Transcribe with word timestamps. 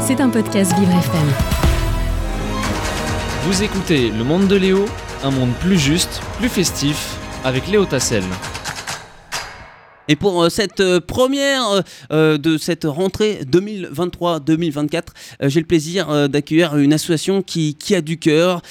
C'est 0.00 0.20
un 0.20 0.28
podcast 0.28 0.72
Vivre 0.78 0.92
FM. 0.92 1.28
Vous 3.44 3.62
écoutez 3.62 4.10
Le 4.10 4.24
Monde 4.24 4.48
de 4.48 4.56
Léo, 4.56 4.86
un 5.22 5.30
monde 5.30 5.52
plus 5.60 5.78
juste, 5.78 6.20
plus 6.38 6.48
festif, 6.48 7.16
avec 7.44 7.66
Léo 7.68 7.84
Tassel. 7.84 8.24
Et 10.08 10.16
pour 10.16 10.42
euh, 10.42 10.48
cette 10.48 10.80
euh, 10.80 11.00
première 11.00 11.82
euh, 12.12 12.38
de 12.38 12.58
cette 12.58 12.84
rentrée 12.84 13.40
2023-2024, 13.50 15.02
j'ai 15.42 15.60
le 15.60 15.66
plaisir 15.66 16.28
d'accueillir 16.28 16.76
une 16.76 16.92
association 16.92 17.42
qui, 17.42 17.76
a 17.94 18.00
du 18.00 18.18
cœur, 18.18 18.62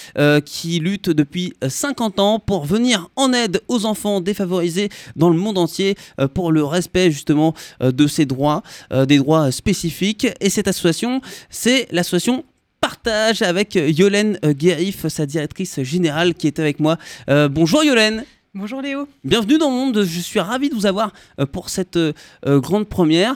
qui 0.46 0.80
lutte 0.80 1.10
depuis 1.10 1.54
50 1.66 2.20
ans 2.20 2.40
pour 2.40 2.66
venir 2.66 3.10
en 3.16 3.34
aide 3.34 3.62
aux 3.68 3.86
enfants 3.86 4.22
défavorisés 4.22 4.90
dans 5.16 5.30
le 5.30 5.38
monde 5.38 5.58
entier 5.58 5.96
pour 6.34 6.52
le 6.52 6.64
respect 6.64 7.12
justement 7.12 7.54
de 7.82 8.08
ces 8.08 8.26
droits, 8.26 8.64
des 9.08 9.18
droits 9.18 9.52
spécifiques. 9.52 10.28
Et 10.40 10.50
cette 10.50 10.68
association, 10.68 11.22
c'est 11.50 11.88
l'association 11.92 12.44
Partage 12.82 13.42
avec 13.42 13.76
Yolène 13.76 14.40
Guérif, 14.42 15.08
sa 15.08 15.26
directrice 15.26 15.82
générale 15.82 16.34
qui 16.34 16.48
est 16.48 16.60
avec 16.60 16.80
moi. 16.80 16.98
bonjour 17.28 17.84
Yolène 17.84 18.24
Bonjour 18.56 18.82
Léo. 18.82 19.08
Bienvenue 19.24 19.60
dans 19.60 19.70
le 19.70 19.76
monde, 19.76 20.04
je 20.04 20.20
suis 20.20 20.40
ravi 20.40 20.70
de 20.70 20.74
vous 20.74 20.88
avoir 20.88 21.14
euh, 21.40 21.46
pour 21.46 21.70
cette 21.70 21.98
euh, 21.98 22.14
euh, 22.48 22.60
grande 22.60 22.90
première. 22.90 23.36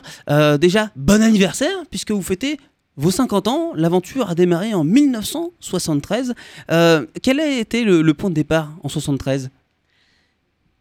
déjà, 0.60 0.90
bon 0.96 1.22
anniversaire 1.22 1.84
puisque 1.92 2.10
vous 2.10 2.24
fêtez 2.24 2.58
vos 2.98 3.12
50 3.12 3.48
ans. 3.48 3.74
L'aventure 3.76 4.32
a 4.32 4.34
démarré 4.34 4.74
en 4.74 4.84
1973. 4.84 6.34
quel 7.22 7.40
a 7.40 7.48
été 7.48 7.84
le, 7.84 8.14
point 8.16 8.32
de 8.32 8.36
départ 8.36 8.72
en 8.82 8.90
73 8.90 9.52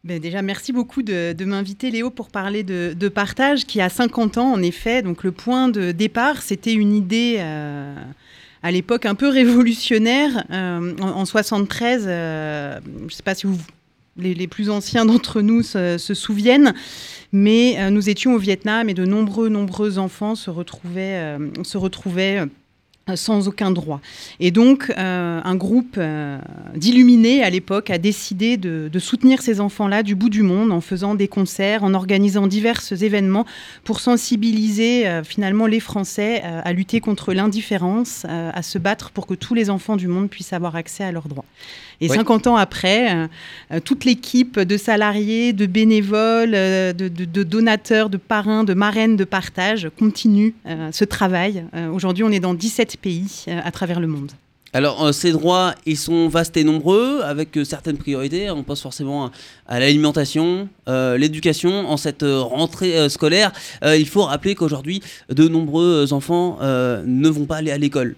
ben 0.05 0.19
déjà, 0.19 0.43
merci 0.43 0.73
beaucoup 0.73 1.03
de, 1.03 1.45
m'inviter, 1.45 1.93
Léo, 1.93 2.11
pour 2.11 2.29
parler 2.29 2.65
de, 2.65 3.09
partage 3.09 3.67
qui 3.67 3.81
a 3.81 3.89
50 3.89 4.37
ans, 4.39 4.53
en 4.53 4.61
effet. 4.61 5.01
Donc, 5.01 5.23
le 5.23 5.31
point 5.31 5.69
de 5.69 5.93
départ, 5.93 6.43
c'était 6.43 6.73
une 6.73 6.93
idée 6.93 7.39
à 7.39 8.71
l'époque 8.73 9.07
un 9.07 9.15
peu 9.15 9.29
révolutionnaire. 9.29 10.45
en, 10.51 10.99
en, 11.01 11.25
73, 11.25 12.05
je 12.05 13.05
ne 13.05 13.11
sais 13.11 13.23
pas 13.23 13.37
si 13.37 13.47
vous 13.47 13.59
les, 14.17 14.47
plus 14.47 14.71
anciens 14.71 15.05
d'entre 15.05 15.41
nous 15.41 15.63
se, 15.63 15.97
souviennent. 15.99 16.75
Mais 17.33 17.77
euh, 17.79 17.91
nous 17.91 18.11
étions 18.11 18.35
au 18.35 18.39
Vietnam 18.39 18.89
et 18.89 18.95
de 18.95 19.07
nombreux, 19.07 19.49
nombreux 19.49 19.99
enfants 19.99 20.35
se 20.35 20.51
retrouvaient, 20.51 21.17
euh, 21.17 21.39
se 21.65 21.79
retrouvaient 21.79 22.41
euh, 22.41 22.47
sans 23.17 23.49
aucun 23.49 23.71
droit. 23.71 24.01
Et 24.41 24.51
donc, 24.51 24.93
euh, 24.97 25.41
un 25.43 25.55
groupe 25.57 25.97
euh, 25.99 26.39
d'illuminés 26.77 27.43
à 27.43 27.51
l'époque 27.51 27.91
a 27.91 27.99
décidé 27.99 28.57
de, 28.57 28.91
soutenir 28.99 29.43
ces 29.43 29.61
enfants-là 29.61 30.05
du 30.05 30.15
bout 30.15 30.31
du 30.31 30.43
monde 30.43 30.71
en 30.71 30.81
faisant 30.81 31.17
des 31.17 31.27
concerts, 31.27 31.83
en 31.83 31.93
organisant 31.93 32.47
divers 32.47 32.81
événements 32.93 33.45
pour 33.83 33.99
sensibiliser 33.99 35.23
finalement 35.25 35.67
les 35.67 35.81
Français 35.81 36.41
à 36.43 36.73
lutter 36.73 37.01
contre 37.01 37.33
l'indifférence, 37.33 38.25
à 38.27 38.63
se 38.63 38.79
battre 38.79 39.11
pour 39.11 39.27
que 39.27 39.35
tous 39.35 39.55
les 39.55 39.71
enfants 39.71 39.97
du 39.97 40.07
monde 40.07 40.31
puissent 40.31 40.53
avoir 40.53 40.77
accès 40.77 41.03
à 41.03 41.11
leurs 41.11 41.27
droits. 41.27 41.45
Et 42.01 42.09
50 42.09 42.47
ans 42.47 42.57
après, 42.57 43.29
toute 43.85 44.05
l'équipe 44.05 44.61
de 44.61 44.77
salariés, 44.77 45.53
de 45.53 45.67
bénévoles, 45.67 46.53
de, 46.53 47.09
de, 47.09 47.43
donateurs, 47.43 48.09
de 48.09 48.19
parrains, 48.19 48.63
de 48.63 48.75
marraines 48.75 49.17
de 49.17 49.25
partage 49.25 49.91
continue 49.99 50.55
ce 50.93 51.05
travail. 51.05 51.65
Aujourd'hui, 51.93 52.23
on 52.23 52.31
est 52.31 52.41
dans 52.41 52.55
17 52.55 52.92
pays 52.97 53.45
euh, 53.49 53.61
à 53.63 53.71
travers 53.71 54.01
le 54.01 54.07
monde. 54.07 54.31
Alors, 54.75 55.05
euh, 55.05 55.13
ces 55.13 55.33
droits, 55.33 55.75
ils 55.85 55.99
sont 55.99 56.29
vastes 56.29 56.57
et 56.57 56.65
nombreux, 56.65 57.21
avec 57.23 57.57
euh, 57.59 57.65
certaines 57.65 57.99
priorités. 57.99 58.51
On 58.51 58.63
pense 58.63 58.81
forcément 58.81 59.31
à, 59.67 59.81
l'alimentation, 59.81 60.69
l'éducation. 60.87 61.91
En 61.91 61.97
cette 61.97 62.25
rentrée 62.25 63.09
scolaire, 63.09 63.53
il 63.83 64.09
faut 64.09 64.23
rappeler 64.23 64.55
qu'aujourd'hui, 64.55 65.03
de 65.29 65.49
nombreux 65.49 66.13
enfants 66.13 66.59
ne 66.61 67.29
vont 67.29 67.47
pas 67.47 67.57
aller 67.57 67.71
à 67.71 67.79
l'école. 67.79 68.17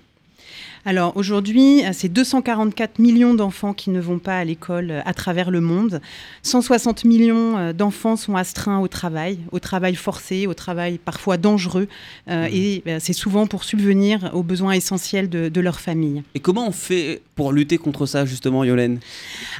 Alors 0.87 1.17
aujourd'hui, 1.17 1.83
c'est 1.93 2.13
244 2.13 2.99
millions 2.99 3.33
d'enfants 3.33 3.73
qui 3.73 3.89
ne 3.89 4.01
vont 4.01 4.19
pas 4.19 4.39
à 4.39 4.45
l'école 4.45 4.91
euh, 4.91 5.01
à 5.07 5.15
travers 5.15 5.51
le 5.51 5.63
monde. 5.63 6.03
160 6.43 7.07
millions 7.07 7.57
euh, 7.57 7.73
d'enfants 7.73 8.17
sont 8.17 8.37
astreints 8.37 8.81
au 8.81 8.89
travail, 8.89 9.39
au 9.51 9.61
travail 9.61 9.95
forcé, 9.95 10.47
au 10.47 10.53
travail 10.53 10.99
parfois 11.03 11.39
dangereux. 11.39 11.89
Euh, 12.29 12.47
mmh. 12.47 12.53
Et 12.53 12.83
c'est 13.01 13.15
souvent 13.15 13.47
pour 13.47 13.65
subvenir 13.65 14.31
aux 14.35 14.43
besoins 14.43 14.73
essentiels 14.73 15.29
de, 15.31 15.61
leur 15.61 15.81
famille. 15.81 16.23
Et 16.35 16.41
comment 16.41 16.69
on 16.69 16.73
fait 16.73 17.23
pour 17.37 17.51
lutter 17.53 17.79
contre 17.79 18.05
ça 18.05 18.27
justement, 18.27 18.65
Yolène? 18.65 19.01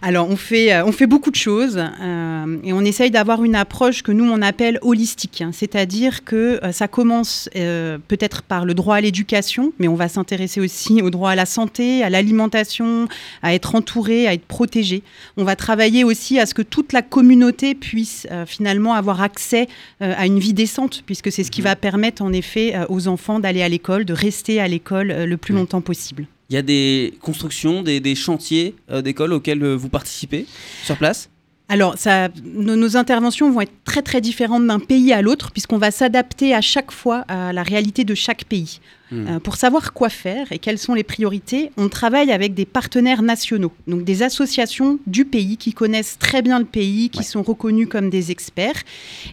Alors 0.03 0.29
on 0.29 0.37
fait, 0.37 0.83
on 0.83 0.93
fait 0.93 1.07
beaucoup 1.07 1.31
de 1.31 1.37
choses 1.37 1.79
et 1.79 2.73
on 2.73 2.81
essaye 2.81 3.11
d'avoir 3.11 3.43
une 3.43 3.55
approche 3.55 4.03
que 4.03 4.13
nous 4.13 4.25
on 4.25 4.43
appelle 4.43 4.79
holistique. 4.83 5.41
Hein. 5.41 5.51
C'est-à-dire 5.53 6.25
que 6.25 6.61
ça 6.73 6.89
commence 6.89 7.49
peut-être 7.55 8.43
par 8.43 8.67
le 8.67 8.75
droit 8.75 8.97
à 8.97 9.01
l'éducation, 9.01 9.73
mais 9.79 9.89
on 9.89 9.95
va 9.95 10.09
s'intéresser 10.09 10.61
aussi 10.61 11.01
au 11.01 11.11
droit 11.15 11.31
à 11.31 11.35
la 11.35 11.47
santé, 11.47 12.03
à 12.03 12.11
l'alimentation, 12.11 13.09
à 13.43 13.55
être 13.55 13.75
entouré, 13.75 14.27
à 14.27 14.35
être 14.35 14.45
protégé. 14.45 15.03
On 15.37 15.45
va 15.45 15.57
travailler 15.57 16.05
aussi 16.05 16.39
à 16.39 16.47
ce 16.47 16.55
que 16.55 16.63
toute 16.63 16.93
la 16.93 17.03
communauté 17.03 17.75
puisse 17.75 18.27
euh, 18.31 18.45
finalement 18.47 18.95
avoir 18.95 19.23
accès 19.23 19.69
euh, 20.03 20.13
à 20.17 20.27
une 20.27 20.39
vie 20.39 20.55
décente, 20.55 21.03
puisque 21.07 21.33
c'est 21.33 21.45
ce 21.45 21.51
qui 21.51 21.63
mhm. 21.63 21.69
va 21.69 21.77
permettre 21.77 22.23
en 22.23 22.33
effet 22.33 22.75
euh, 22.75 22.85
aux 22.89 23.09
enfants 23.09 23.41
d'aller 23.41 23.63
à 23.63 23.69
l'école, 23.69 24.05
de 24.05 24.13
rester 24.13 24.61
à 24.61 24.69
l'école 24.69 25.09
le 25.09 25.37
plus 25.37 25.55
longtemps 25.55 25.81
possible. 25.81 26.27
Il 26.51 26.55
y 26.55 26.59
a 26.59 26.63
des 26.63 27.15
constructions, 27.23 27.83
des, 27.83 28.01
des 28.01 28.15
chantiers 28.15 28.75
d'école 29.03 29.33
auxquels 29.33 29.65
vous 29.65 29.89
participez 29.89 30.47
sur 30.85 30.97
place? 30.99 31.31
Alors, 31.75 31.99
ça, 31.99 32.29
nos, 32.45 32.97
interventions 32.97 33.51
vont 33.51 33.63
être 33.63 33.73
très 33.85 34.01
très 34.01 34.21
différentes 34.21 34.65
d'un 34.65 34.79
pays 34.79 35.13
à 35.13 35.23
l'autre, 35.23 35.51
puisqu'on 35.51 35.77
va 35.77 35.91
s'adapter 35.91 36.55
à 36.55 36.61
chaque 36.61 36.93
fois 36.93 37.25
à 37.27 37.53
la 37.53 37.65
réalité 37.65 38.05
de 38.05 38.15
chaque 38.15 38.45
pays. 38.45 38.79
Hmm. 39.11 39.27
Euh, 39.27 39.41
pour 39.41 39.57
savoir 39.57 39.93
quoi 39.93 40.09
faire 40.09 40.53
et 40.53 40.61
quelles 40.61 40.79
sont 40.79 40.95
les 40.95 41.03
priorités, 41.03 41.73
on 41.77 41.89
travaille 41.89 42.31
avec 42.31 42.55
des 42.55 42.65
partenaires 42.65 43.23
nationaux, 43.23 43.73
donc 43.89 44.05
des 44.05 44.23
associations 44.23 45.01
du 45.09 45.25
pays 45.25 45.57
qui 45.57 45.73
connaissent 45.73 46.17
très 46.17 46.43
bien 46.43 46.61
le 46.61 46.65
pays, 46.65 47.11
qui 47.11 47.25
sont 47.25 47.43
reconnus 47.43 47.89
comme 47.91 48.09
des 48.09 48.31
experts. 48.31 48.85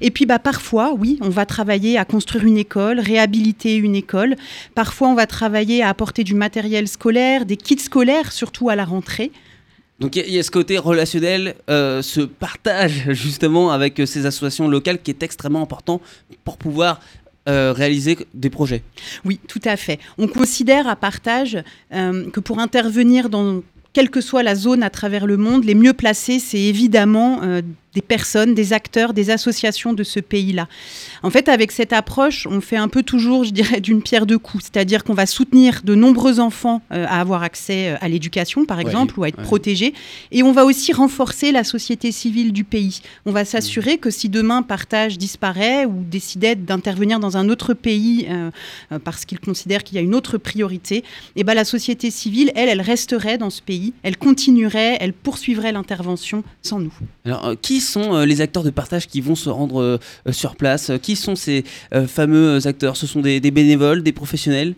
Et 0.01 0.09
puis 0.09 0.25
bah, 0.25 0.39
parfois, 0.39 0.95
oui, 0.97 1.19
on 1.21 1.29
va 1.29 1.45
travailler 1.45 1.99
à 1.99 2.05
construire 2.05 2.43
une 2.45 2.57
école, 2.57 2.99
réhabiliter 2.99 3.75
une 3.75 3.93
école. 3.93 4.35
Parfois, 4.73 5.09
on 5.09 5.15
va 5.15 5.27
travailler 5.27 5.83
à 5.83 5.89
apporter 5.89 6.23
du 6.23 6.33
matériel 6.33 6.87
scolaire, 6.87 7.45
des 7.45 7.55
kits 7.55 7.77
scolaires, 7.77 8.31
surtout 8.31 8.69
à 8.69 8.75
la 8.75 8.83
rentrée. 8.85 9.31
Donc 10.01 10.15
il 10.15 10.33
y, 10.33 10.39
a 10.39 10.43
ce 10.43 10.49
côté 10.49 10.79
relationnel, 10.79 11.53
euh, 11.69 12.01
ce 12.01 12.21
partage 12.21 13.11
justement 13.11 13.69
avec 13.71 13.99
euh, 13.99 14.07
ces 14.07 14.25
associations 14.25 14.67
locales 14.67 14.99
qui 14.99 15.11
est 15.11 15.21
extrêmement 15.21 15.61
important 15.61 16.01
pour 16.43 16.57
pouvoir 16.57 16.99
euh, 17.47 17.71
réaliser 17.71 18.17
des 18.33 18.49
projets. 18.49 18.81
Oui, 19.25 19.39
tout 19.47 19.61
à 19.63 19.77
fait. 19.77 19.99
On 20.17 20.27
considère 20.27 20.87
à 20.87 20.95
partage 20.95 21.59
que 21.91 22.39
pour 22.39 22.57
intervenir 22.57 23.29
dans 23.29 23.61
quelle 23.93 24.09
que 24.09 24.21
soit 24.21 24.41
la 24.41 24.55
zone 24.55 24.81
à 24.81 24.89
travers 24.89 25.27
le 25.27 25.37
monde, 25.37 25.65
les 25.65 25.75
mieux 25.75 25.93
placés, 25.93 26.39
c'est 26.39 26.61
évidemment 26.61 27.41
des 27.93 28.01
personnes, 28.01 28.53
des 28.53 28.73
acteurs, 28.73 29.13
des 29.13 29.29
associations 29.29 29.93
de 29.93 30.03
ce 30.03 30.19
pays-là. 30.19 30.67
En 31.23 31.29
fait, 31.29 31.49
avec 31.49 31.71
cette 31.71 31.91
approche, 31.91 32.47
on 32.49 32.61
fait 32.61 32.77
un 32.77 32.87
peu 32.87 33.03
toujours, 33.03 33.43
je 33.43 33.51
dirais, 33.51 33.81
d'une 33.81 34.01
pierre 34.01 34.25
deux 34.25 34.37
coups. 34.37 34.63
C'est-à-dire 34.63 35.03
qu'on 35.03 35.13
va 35.13 35.25
soutenir 35.25 35.81
de 35.83 35.93
nombreux 35.93 36.39
enfants 36.39 36.81
euh, 36.91 37.05
à 37.07 37.19
avoir 37.19 37.43
accès 37.43 37.89
euh, 37.89 37.97
à 37.99 38.07
l'éducation, 38.07 38.65
par 38.65 38.79
exemple, 38.79 39.19
ou 39.19 39.23
à 39.23 39.27
être 39.27 39.41
protégés. 39.41 39.93
Et 40.31 40.41
on 40.41 40.53
va 40.53 40.63
aussi 40.63 40.93
renforcer 40.93 41.51
la 41.51 41.63
société 41.63 42.11
civile 42.11 42.53
du 42.53 42.63
pays. 42.63 43.01
On 43.25 43.31
va 43.31 43.43
s'assurer 43.43 43.97
que 43.97 44.09
si 44.09 44.29
demain 44.29 44.61
Partage 44.61 45.17
disparaît 45.17 45.85
ou 45.85 46.03
décidait 46.09 46.55
d'intervenir 46.55 47.19
dans 47.19 47.35
un 47.35 47.49
autre 47.49 47.73
pays 47.73 48.27
euh, 48.29 48.51
parce 49.03 49.25
qu'il 49.25 49.39
considère 49.39 49.83
qu'il 49.83 49.95
y 49.95 49.99
a 49.99 50.01
une 50.01 50.15
autre 50.15 50.37
priorité, 50.37 51.03
eh 51.35 51.43
ben, 51.43 51.53
la 51.53 51.65
société 51.65 52.09
civile, 52.09 52.51
elle, 52.55 52.69
elle 52.69 52.81
resterait 52.81 53.37
dans 53.37 53.49
ce 53.49 53.61
pays, 53.61 53.93
elle 54.03 54.17
continuerait, 54.17 54.97
elle 55.01 55.13
poursuivrait 55.13 55.73
l'intervention 55.73 56.43
sans 56.61 56.79
nous. 56.79 56.93
Alors, 57.25 57.53
qui 57.61 57.80
sont 57.81 58.13
euh, 58.13 58.25
les 58.25 58.41
acteurs 58.41 58.63
de 58.63 58.69
partage 58.69 59.07
qui 59.07 59.21
vont 59.21 59.35
se 59.35 59.49
rendre 59.49 59.81
euh, 59.81 59.97
euh, 60.27 60.31
sur 60.31 60.55
place? 60.55 60.91
Qui 61.01 61.15
sont 61.15 61.35
ces 61.35 61.63
fameux 62.07 62.65
acteurs? 62.67 62.95
Ce 62.95 63.07
sont 63.07 63.21
des, 63.21 63.39
bénévoles, 63.39 64.03
des 64.03 64.11
professionnels? 64.11 64.75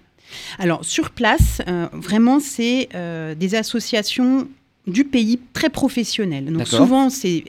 Alors, 0.57 0.83
sur 0.83 1.12
place, 1.12 1.62
vraiment, 1.92 2.39
c'est 2.39 2.89
des 3.38 3.56
associations 3.56 4.48
du 4.88 5.04
pays 5.04 5.39
très 5.54 5.69
professionnelles. 5.69 6.45
Donc, 6.45 6.68
souvent, 6.68 7.10
c'est 7.10 7.44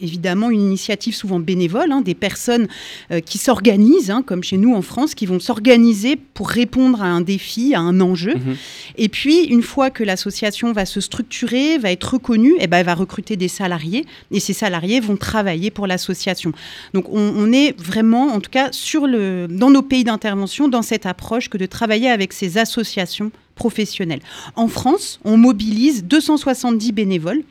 évidemment 0.00 0.50
une 0.50 0.60
initiative 0.60 1.14
souvent 1.14 1.38
bénévole, 1.38 1.92
hein, 1.92 2.00
des 2.00 2.14
personnes 2.14 2.68
euh, 3.10 3.20
qui 3.20 3.38
s'organisent, 3.38 4.10
hein, 4.10 4.22
comme 4.24 4.42
chez 4.42 4.56
nous 4.56 4.74
en 4.74 4.82
France, 4.82 5.14
qui 5.14 5.26
vont 5.26 5.40
s'organiser 5.40 6.16
pour 6.16 6.48
répondre 6.48 7.02
à 7.02 7.06
un 7.06 7.20
défi, 7.20 7.74
à 7.74 7.80
un 7.80 8.00
enjeu. 8.00 8.34
Mhm. 8.34 8.56
Et 8.96 9.08
puis, 9.08 9.44
une 9.44 9.62
fois 9.62 9.90
que 9.90 10.04
l'association 10.04 10.72
va 10.72 10.86
se 10.86 11.00
structurer, 11.00 11.78
va 11.78 11.90
être 11.90 12.14
reconnue, 12.14 12.54
et 12.54 12.62
eh 12.62 12.66
ben, 12.66 12.78
elle 12.78 12.86
va 12.86 12.94
recruter 12.94 13.36
des 13.36 13.48
salariés, 13.48 14.04
et 14.30 14.40
ces 14.40 14.52
salariés 14.52 15.00
vont 15.00 15.16
travailler 15.16 15.70
pour 15.70 15.86
l'association. 15.86 16.52
Donc, 16.94 17.08
on, 17.10 17.52
est 17.52 17.78
vraiment, 17.80 18.28
en 18.28 18.40
tout 18.40 18.50
cas, 18.50 18.68
sur 18.72 19.06
le, 19.06 19.46
dans 19.48 19.70
nos 19.70 19.82
pays 19.82 20.04
d'intervention, 20.04 20.68
dans 20.68 20.82
cette 20.82 21.06
approche 21.06 21.48
que 21.48 21.58
de 21.58 21.66
travailler 21.66 22.08
avec 22.08 22.32
ces 22.32 22.58
associations 22.58 23.32
professionnelles. 23.54 24.20
En 24.56 24.68
France, 24.68 25.20
on 25.24 25.36
mobilise 25.36 26.04
270 26.04 26.92
bénévoles 26.92 27.42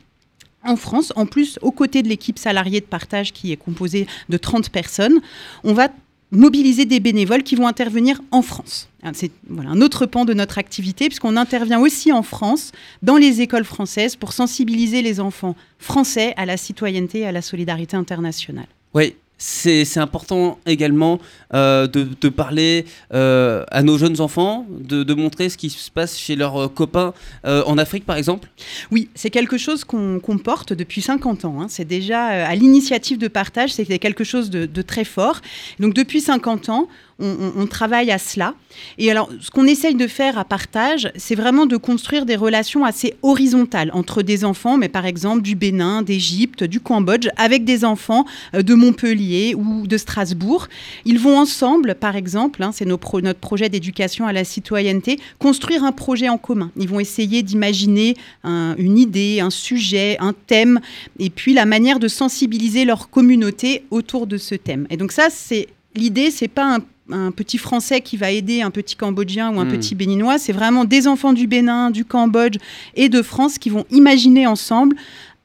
en 0.64 0.76
France, 0.76 1.12
en 1.16 1.26
plus, 1.26 1.58
aux 1.62 1.72
côtés 1.72 2.02
de 2.02 2.08
l'équipe 2.08 2.38
salariée 2.38 2.80
de 2.80 2.86
partage 2.86 3.32
qui 3.32 3.52
est 3.52 3.56
composée 3.56 4.06
de 4.28 4.36
30 4.36 4.70
personnes, 4.70 5.20
on 5.64 5.72
va 5.72 5.88
mobiliser 6.32 6.84
des 6.84 7.00
bénévoles 7.00 7.42
qui 7.42 7.56
vont 7.56 7.66
intervenir 7.66 8.20
en 8.30 8.42
France. 8.42 8.88
Ah, 9.02 9.10
c'est 9.14 9.32
voilà, 9.48 9.70
un 9.70 9.80
autre 9.80 10.06
pan 10.06 10.24
de 10.24 10.34
notre 10.34 10.58
activité, 10.58 11.06
puisqu'on 11.06 11.36
intervient 11.36 11.80
aussi 11.80 12.12
en 12.12 12.22
France, 12.22 12.72
dans 13.02 13.16
les 13.16 13.40
écoles 13.40 13.64
françaises, 13.64 14.16
pour 14.16 14.32
sensibiliser 14.32 15.02
les 15.02 15.18
enfants 15.18 15.56
français 15.78 16.34
à 16.36 16.46
la 16.46 16.56
citoyenneté 16.56 17.20
et 17.20 17.26
à 17.26 17.32
la 17.32 17.42
solidarité 17.42 17.96
internationale. 17.96 18.68
Oui, 18.94 19.16
c'est 19.42 19.98
important 19.98 20.58
également 20.66 21.18
euh, 21.54 21.86
de, 21.86 22.28
parler 22.28 22.84
euh, 23.14 23.64
à 23.70 23.82
nos 23.82 23.96
jeunes 23.96 24.20
enfants, 24.20 24.66
de, 24.68 25.14
montrer 25.14 25.48
ce 25.48 25.56
qui 25.56 25.70
se 25.70 25.90
passe 25.90 26.18
chez 26.18 26.36
leurs 26.36 26.64
euh, 26.64 26.68
copains 26.68 27.14
en 27.44 27.78
Afrique, 27.78 28.04
par 28.04 28.16
exemple 28.16 28.48
Oui, 28.90 29.08
c'est 29.14 29.30
quelque 29.30 29.56
chose 29.56 29.84
qu'on 29.84 30.38
porte 30.44 30.74
depuis 30.74 31.00
50 31.00 31.46
ans. 31.46 31.60
Hein. 31.60 31.66
C'est 31.68 31.86
déjà 31.86 32.22
à 32.22 32.54
l'initiative 32.54 33.16
de 33.16 33.28
partage, 33.28 33.72
c'est 33.72 33.98
quelque 33.98 34.24
chose 34.24 34.50
de, 34.50 34.82
très 34.82 35.04
fort. 35.04 35.40
Donc 35.78 35.94
depuis 35.94 36.20
50 36.20 36.68
ans, 36.68 36.88
on, 37.20 37.66
travaille 37.66 38.10
à 38.10 38.18
cela. 38.18 38.54
Et 38.98 39.10
alors, 39.10 39.30
ce 39.40 39.50
qu'on 39.50 39.66
essaye 39.66 39.94
de 39.94 40.06
faire 40.06 40.38
à 40.38 40.44
partage, 40.44 41.10
c'est 41.16 41.34
vraiment 41.34 41.66
de 41.66 41.76
construire 41.76 42.24
des 42.26 42.36
relations 42.36 42.84
assez 42.84 43.14
horizontales 43.22 43.90
entre 43.94 44.22
des 44.22 44.44
enfants, 44.44 44.76
mais 44.76 44.88
par 44.88 45.06
exemple 45.06 45.42
du 45.42 45.54
Bénin, 45.54 46.02
d'Égypte, 46.02 46.64
du 46.64 46.80
Cambodge, 46.80 47.28
avec 47.36 47.64
des 47.64 47.84
enfants 47.84 48.24
euh, 48.54 48.62
de 48.62 48.74
Montpellier 48.74 49.54
ou 49.56 49.86
de 49.86 49.96
Strasbourg. 49.96 50.68
Ils 51.04 51.18
vont 51.18 51.38
ensemble, 51.38 51.94
par 51.94 52.16
exemple, 52.16 52.62
hein, 52.62 52.70
c'est 52.72 52.84
notre 52.84 53.32
projet 53.32 53.68
d'éducation 53.68 54.26
à 54.26 54.32
la 54.32 54.44
citoyenneté, 54.44 55.18
construire 55.38 55.84
un 55.84 55.92
projet 55.92 56.28
en 56.28 56.38
commun. 56.38 56.70
Ils 56.76 56.88
vont 56.88 57.00
essayer 57.00 57.42
d'imaginer 57.42 58.14
une 58.44 58.98
idée, 58.98 59.40
un 59.40 59.50
sujet, 59.50 60.16
un 60.20 60.32
thème, 60.32 60.80
et 61.18 61.30
puis 61.30 61.54
la 61.54 61.66
manière 61.66 61.98
de 61.98 62.08
sensibiliser 62.08 62.84
leur 62.84 63.10
communauté 63.10 63.84
autour 63.90 64.26
de 64.26 64.36
ce 64.36 64.54
thème. 64.54 64.86
Et 64.90 64.96
donc 64.96 65.12
ça, 65.12 65.28
c'est 65.30 65.68
l'idée, 65.94 66.30
c'est 66.30 66.48
pas 66.48 66.76
un 66.76 66.80
un 67.12 67.30
petit 67.30 67.58
Français 67.58 68.00
qui 68.00 68.16
va 68.16 68.30
aider 68.30 68.62
un 68.62 68.70
petit 68.70 68.96
Cambodgien 68.96 69.54
ou 69.54 69.60
un 69.60 69.64
hmm. 69.64 69.72
petit 69.72 69.94
Béninois. 69.94 70.38
C'est 70.38 70.52
vraiment 70.52 70.84
des 70.84 71.06
enfants 71.06 71.32
du 71.32 71.46
Bénin, 71.46 71.90
du 71.90 72.04
Cambodge 72.04 72.58
et 72.94 73.08
de 73.08 73.22
France 73.22 73.58
qui 73.58 73.70
vont 73.70 73.84
imaginer 73.90 74.46
ensemble 74.46 74.96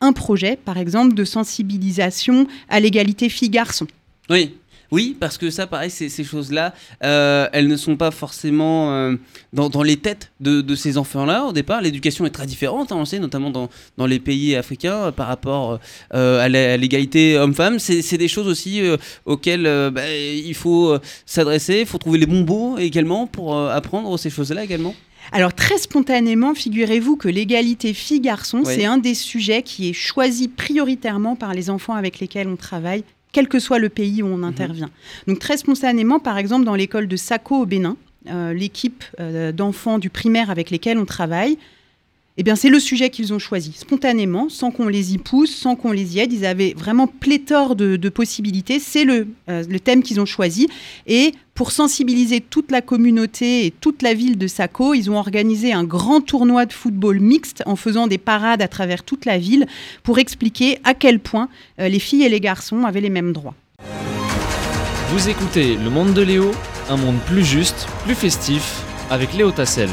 un 0.01 0.13
projet, 0.13 0.57
par 0.63 0.77
exemple, 0.77 1.13
de 1.13 1.23
sensibilisation 1.23 2.47
à 2.69 2.79
l'égalité 2.79 3.29
filles-garçons. 3.29 3.87
Oui, 4.29 4.55
oui, 4.95 5.13
parce 5.19 5.37
que 5.37 5.49
ça, 5.49 5.67
pareil, 5.67 5.89
ces, 5.89 6.23
choses-là, 6.23 6.73
euh, 7.03 7.49
elles 7.51 7.67
ne 7.67 7.75
sont 7.75 7.97
pas 7.97 8.11
forcément 8.11 8.93
euh, 8.93 9.17
dans, 9.51 9.83
les 9.83 9.97
têtes 9.97 10.31
de, 10.39 10.75
ces 10.75 10.97
enfants-là. 10.97 11.43
Au 11.47 11.51
départ, 11.51 11.81
l'éducation 11.81 12.25
est 12.25 12.29
très 12.29 12.45
différente, 12.45 12.93
hein, 12.93 12.95
on 12.99 13.03
sait, 13.03 13.19
notamment 13.19 13.49
dans, 13.49 14.05
les 14.07 14.19
pays 14.19 14.55
africains, 14.55 15.07
euh, 15.07 15.11
par 15.11 15.27
rapport 15.27 15.79
à 16.11 16.47
l'égalité 16.47 17.37
homme-femme. 17.37 17.77
C'est 17.77 18.17
des 18.17 18.29
choses 18.29 18.47
aussi 18.47 18.81
auxquelles 19.25 19.91
bah, 19.91 20.15
il 20.15 20.53
faut 20.53 20.97
s'adresser, 21.25 21.81
il 21.81 21.85
faut 21.85 21.97
trouver 21.97 22.17
les 22.17 22.25
bons 22.25 22.45
mots 22.45 22.77
également 22.77 23.27
pour 23.27 23.59
apprendre 23.59 24.17
ces 24.17 24.29
choses-là 24.29 24.63
également. 24.63 24.95
Alors 25.33 25.53
très 25.53 25.77
spontanément, 25.77 26.53
figurez-vous 26.53 27.17
que 27.17 27.27
l'égalité 27.27 27.93
filles-garçons, 27.93 28.63
c'est 28.63 28.85
un 28.85 28.97
des 28.97 29.15
sujets 29.15 29.61
qui 29.61 29.89
est 29.89 29.93
choisi 29.93 30.47
prioritairement 30.47 31.35
par 31.35 31.53
les 31.53 31.69
enfants 31.69 31.95
avec 31.95 32.19
lesquels 32.19 32.47
on 32.47 32.55
travaille 32.55 33.03
quel 33.35 33.49
que 33.49 33.59
soit 33.59 33.79
le 33.79 33.89
pays 33.89 34.23
où 34.23 34.27
on 34.27 34.37
mhm. 34.37 34.43
intervient. 34.45 34.89
Donc 35.27 35.39
très 35.39 35.57
spontanément, 35.57 36.19
par 36.19 36.37
exemple, 36.37 36.63
dans 36.63 36.73
l'école 36.73 37.09
de 37.09 37.17
Sako 37.17 37.63
au 37.63 37.65
Bénin, 37.65 37.97
euh, 38.29 38.53
l'équipe 38.53 39.03
euh, 39.19 39.51
d'enfants 39.51 39.99
du 39.99 40.09
primaire 40.09 40.49
avec 40.49 40.69
lesquels 40.69 40.97
on 40.97 41.03
travaille, 41.03 41.57
eh 42.37 42.43
bien, 42.43 42.55
c'est 42.55 42.69
le 42.69 42.79
sujet 42.79 43.09
qu'ils 43.09 43.33
ont 43.33 43.39
choisi 43.39 43.71
spontanément, 43.73 44.49
sans 44.49 44.69
qu'on 44.69 44.89
les 44.89 45.13
y 45.13 45.17
pousse, 45.17 45.55
sans 45.55 45.77
qu'on 45.77 45.93
les 45.93 46.17
y 46.17 46.19
aide. 46.19 46.33
Ils 46.33 46.45
avaient 46.45 46.73
vraiment 46.75 47.07
pléthore 47.07 47.77
de, 47.77 48.09
possibilités. 48.09 48.79
C'est 48.79 49.05
le, 49.05 49.27
euh, 49.49 49.63
le, 49.69 49.79
thème 49.79 50.03
qu'ils 50.03 50.19
ont 50.19 50.25
choisi. 50.25 50.67
Et 51.07 51.31
pour 51.53 51.71
sensibiliser 51.71 52.41
toute 52.41 52.71
la 52.71 52.81
communauté 52.81 53.65
et 53.65 53.71
toute 53.71 54.01
la 54.01 54.13
ville 54.13 54.37
de 54.37 54.47
Sako, 54.47 54.93
ils 54.93 55.09
ont 55.09 55.17
organisé 55.17 55.71
un 55.71 55.85
grand 55.85 56.19
tournoi 56.19 56.65
de 56.65 56.73
football 56.73 57.21
mixte 57.21 57.63
en 57.65 57.77
faisant 57.77 58.07
des 58.07 58.17
parades 58.17 58.61
à 58.61 58.67
travers 58.67 59.03
toute 59.03 59.23
la 59.23 59.37
ville 59.37 59.65
pour 60.03 60.19
expliquer 60.19 60.79
à 60.83 60.93
quel 60.93 61.19
point 61.19 61.47
euh, 61.79 61.87
les 61.87 61.99
filles 61.99 62.23
et 62.23 62.29
les 62.29 62.41
garçons 62.41 62.83
avaient 62.83 63.01
les 63.01 63.09
mêmes 63.09 63.31
droits. 63.31 63.55
Vous 65.11 65.29
écoutez 65.29 65.77
Le 65.77 65.89
Monde 65.89 66.13
de 66.13 66.21
Léo, 66.21 66.51
un 66.89 66.97
monde 66.97 67.19
plus 67.27 67.45
juste, 67.45 67.87
plus 68.03 68.15
festif, 68.15 68.81
avec 69.09 69.33
Léo 69.33 69.51
Tassel. 69.51 69.89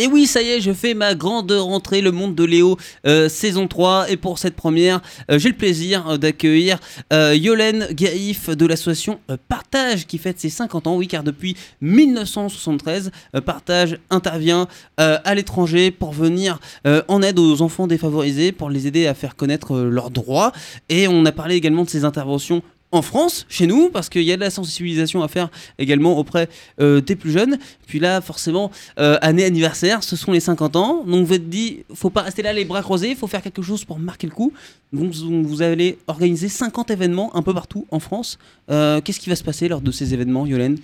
Et 0.00 0.06
oui, 0.06 0.28
ça 0.28 0.42
y 0.42 0.50
est, 0.50 0.60
je 0.60 0.72
fais 0.72 0.94
ma 0.94 1.16
grande 1.16 1.50
rentrée, 1.50 2.00
le 2.02 2.12
monde 2.12 2.36
de 2.36 2.44
Léo, 2.44 2.76
euh, 3.04 3.28
saison 3.28 3.66
3. 3.66 4.12
Et 4.12 4.16
pour 4.16 4.38
cette 4.38 4.54
première, 4.54 5.00
euh, 5.28 5.40
j'ai 5.40 5.48
le 5.48 5.56
plaisir 5.56 6.10
euh, 6.10 6.16
d'accueillir 6.18 6.78
Yolène 7.10 7.88
Gaïf 7.90 8.48
de 8.48 8.64
l'association 8.64 9.18
Partage 9.48 10.06
qui 10.06 10.18
fête 10.18 10.38
ses 10.38 10.50
50 10.50 10.86
ans. 10.86 10.96
Oui, 10.96 11.08
car 11.08 11.24
depuis 11.24 11.56
1973, 11.80 13.10
Partage 13.44 13.98
intervient 14.10 14.68
à 14.98 15.34
l'étranger 15.34 15.90
pour 15.90 16.12
venir 16.12 16.60
en 16.84 17.22
aide 17.22 17.38
aux 17.38 17.62
enfants 17.62 17.86
défavorisés, 17.86 18.52
pour 18.52 18.70
les 18.70 18.86
aider 18.86 19.06
à 19.06 19.14
faire 19.14 19.34
connaître 19.34 19.78
leurs 19.78 20.10
droits. 20.10 20.52
Et 20.88 21.08
on 21.08 21.24
a 21.24 21.32
parlé 21.32 21.56
également 21.56 21.84
de 21.84 21.90
ses 21.90 22.04
interventions 22.04 22.62
en 22.90 23.02
France, 23.02 23.44
chez 23.48 23.66
nous, 23.66 23.90
parce 23.90 24.08
qu'il 24.08 24.22
y 24.22 24.32
a 24.32 24.36
de 24.36 24.40
la 24.40 24.50
sensibilisation 24.50 25.22
à 25.22 25.28
faire 25.28 25.50
également 25.78 26.16
auprès 26.16 26.48
euh, 26.80 27.00
des 27.00 27.16
plus 27.16 27.30
jeunes. 27.30 27.58
Puis 27.86 27.98
là, 27.98 28.20
forcément, 28.20 28.70
euh, 28.98 29.18
année 29.20 29.44
anniversaire, 29.44 30.02
ce 30.02 30.16
sont 30.16 30.32
les 30.32 30.40
50 30.40 30.76
ans. 30.76 31.04
Donc 31.04 31.26
vous 31.26 31.34
êtes 31.34 31.48
dit, 31.48 31.84
faut 31.94 32.10
pas 32.10 32.22
rester 32.22 32.42
là 32.42 32.52
les 32.52 32.64
bras 32.64 32.82
croisés, 32.82 33.10
il 33.10 33.16
faut 33.16 33.26
faire 33.26 33.42
quelque 33.42 33.62
chose 33.62 33.84
pour 33.84 33.98
marquer 33.98 34.26
le 34.26 34.32
coup. 34.32 34.52
Donc 34.92 35.12
vous 35.12 35.60
allez 35.60 35.98
organiser 36.06 36.48
50 36.48 36.90
événements 36.90 37.34
un 37.36 37.42
peu 37.42 37.52
partout 37.52 37.86
en 37.90 38.00
France. 38.00 38.38
Euh, 38.70 39.00
qu'est-ce 39.02 39.20
qui 39.20 39.28
va 39.28 39.36
se 39.36 39.44
passer 39.44 39.68
lors 39.68 39.82
de 39.82 39.90
ces 39.90 40.14
événements, 40.14 40.46
Yolène 40.46 40.78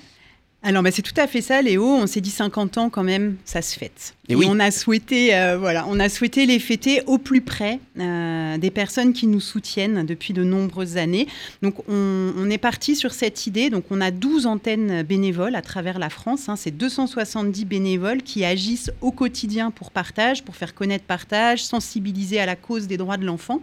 alors, 0.67 0.83
bah, 0.83 0.91
c'est 0.91 1.03
tout 1.03 1.19
à 1.19 1.27
fait 1.27 1.43
ça, 1.43 1.61
Léo. 1.61 1.85
On 1.85 2.07
s'est 2.07 2.23
dit 2.23 2.31
50 2.31 2.79
ans 2.79 2.89
quand 2.89 3.05
même, 3.05 3.37
ça 3.45 3.61
se 3.61 3.79
fête. 3.79 4.15
Et, 4.31 4.35
on 4.35 4.59
a 4.59 4.71
souhaité, 4.71 5.37
euh, 5.37 5.59
voilà, 5.59 5.85
on 5.91 6.01
a 6.01 6.09
souhaité 6.09 6.47
les 6.47 6.59
fêter 6.59 7.03
au 7.07 7.19
plus 7.19 7.43
près 7.43 7.81
euh, 8.01 8.57
des 8.57 8.71
personnes 8.71 9.13
qui 9.13 9.27
nous 9.27 9.41
soutiennent 9.41 10.07
depuis 10.07 10.33
de 10.33 10.43
nombreuses 10.43 10.97
années. 10.97 11.27
Donc, 11.61 11.87
on, 11.87 12.49
est 12.49 12.57
parti 12.57 12.97
sur 12.97 13.13
cette 13.13 13.47
idée. 13.47 13.69
Donc, 13.69 13.85
on 13.91 14.01
a 14.01 14.11
12 14.11 14.47
antennes 14.47 15.03
bénévoles 15.03 15.55
à 15.55 15.61
travers 15.61 15.99
la 15.99 16.09
France. 16.09 16.49
Hein. 16.49 16.57
C'est 16.57 16.71
270 16.71 17.67
bénévoles 17.67 18.23
qui 18.23 18.47
agissent 18.47 18.91
au 19.03 19.13
quotidien 19.13 19.71
pour 19.71 19.91
partage, 19.91 20.45
pour 20.45 20.57
faire 20.57 20.75
connaître 20.75 21.05
partage, 21.05 21.63
sensibiliser 21.63 22.41
à 22.41 22.47
la 22.47 22.57
cause 22.57 22.87
des 22.87 22.97
droits 22.97 23.19
de 23.19 23.27
l'enfant, 23.27 23.61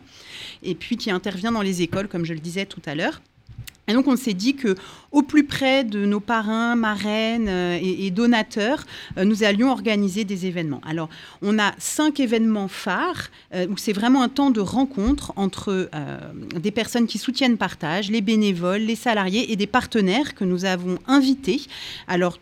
et 0.62 0.76
puis 0.76 0.98
qui 0.98 1.10
intervient 1.10 1.52
dans 1.52 1.64
les 1.64 1.82
écoles, 1.82 2.08
comme 2.08 2.26
je 2.26 2.34
le 2.34 2.40
disais 2.40 2.68
tout 2.68 2.82
à 2.86 2.94
l'heure. 2.94 3.22
Et 3.92 3.94
donc 3.94 4.08
on 4.08 4.16
s'est 4.16 4.34
dit 4.34 4.56
que 4.56 4.76
au 5.12 5.22
plus 5.22 5.44
près 5.44 5.84
de 5.84 6.06
nos 6.06 6.22
parrains, 6.22 6.78
marraines 6.78 7.50
euh, 7.50 7.78
et, 7.82 8.10
donateurs, 8.10 8.86
euh, 9.18 9.26
nous 9.26 9.44
allions 9.44 9.70
organiser 9.70 10.24
des 10.24 10.46
événements. 10.46 10.80
Alors 10.88 11.10
on 11.42 11.60
a 11.60 11.74
cinq 11.78 12.22
événements 12.22 12.70
phares 12.70 13.28
euh, 13.54 13.68
où 13.68 13.76
c'est 13.76 13.92
vraiment 13.92 14.24
un 14.24 14.30
temps 14.30 14.50
de 14.50 14.62
rencontre 14.62 15.34
entre 15.36 15.90
des 16.56 16.72
personnes 16.72 17.06
qui 17.06 17.18
soutiennent 17.18 17.58
Partage, 17.58 18.10
les 18.10 18.22
bénévoles, 18.22 18.82
les 18.82 18.96
salariés 18.96 19.52
et 19.52 19.58
des 19.58 19.68
partenaires 19.68 20.36
que 20.36 20.46
nous 20.46 20.64
avons 20.64 20.98
invités. 21.08 21.62
Alors 22.08 22.38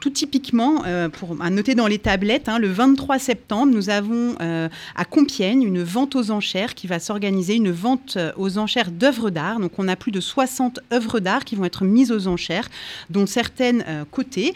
tout 0.00 0.10
typiquement, 0.10 0.82
euh, 0.86 1.08
pour 1.08 1.36
à 1.40 1.50
noter 1.50 1.74
dans 1.76 1.86
les 1.86 1.98
tablettes, 1.98 2.48
hein, 2.48 2.58
le 2.58 2.68
23 2.68 3.18
septembre, 3.18 3.72
nous 3.72 3.90
avons 3.90 4.34
euh, 4.40 4.68
à 4.96 5.04
Compiègne 5.04 5.62
une 5.62 5.82
vente 5.82 6.16
aux 6.16 6.30
enchères 6.32 6.74
qui 6.74 6.88
va 6.88 6.98
s'organiser, 6.98 7.54
une 7.54 7.70
vente 7.70 8.18
aux 8.36 8.58
enchères 8.58 8.90
d'œuvres 8.90 9.30
d'art. 9.30 9.60
Donc, 9.60 9.78
on 9.78 9.86
a 9.86 9.94
plus 9.94 10.10
de 10.10 10.20
60 10.20 10.80
œuvres 10.92 11.20
d'art 11.20 11.44
qui 11.44 11.54
vont 11.54 11.64
être 11.64 11.84
mises 11.84 12.10
aux 12.10 12.26
enchères, 12.26 12.68
dont 13.08 13.26
certaines 13.26 13.84
cotées. 14.10 14.52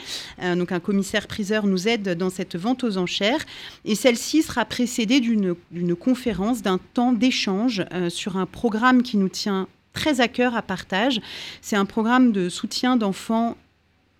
donc, 0.57 0.73
un 0.73 0.81
commissaire-priseur 0.81 1.67
nous 1.67 1.89
aide 1.89 2.17
dans 2.17 2.31
cette 2.31 2.57
vente 2.57 2.85
aux 2.85 2.99
enchères. 2.99 3.45
Et 3.85 3.95
celle-ci 3.95 4.43
sera 4.43 4.65
précédée 4.65 5.21
d'une 5.21 5.95
conférence, 5.95 6.63
d'un 6.63 6.79
temps 6.95 7.13
d'échange 7.13 7.85
sur 8.09 8.37
un 8.37 8.47
programme 8.47 9.03
qui 9.03 9.17
nous 9.17 9.29
tient 9.29 9.69
très 9.93 10.21
à 10.21 10.29
cœur 10.29 10.57
à 10.57 10.63
partage. 10.63 11.21
C'est 11.61 11.77
un 11.77 11.85
programme 11.85 12.33
de 12.33 12.49
soutien 12.49 12.97
d'enfants 12.97 13.57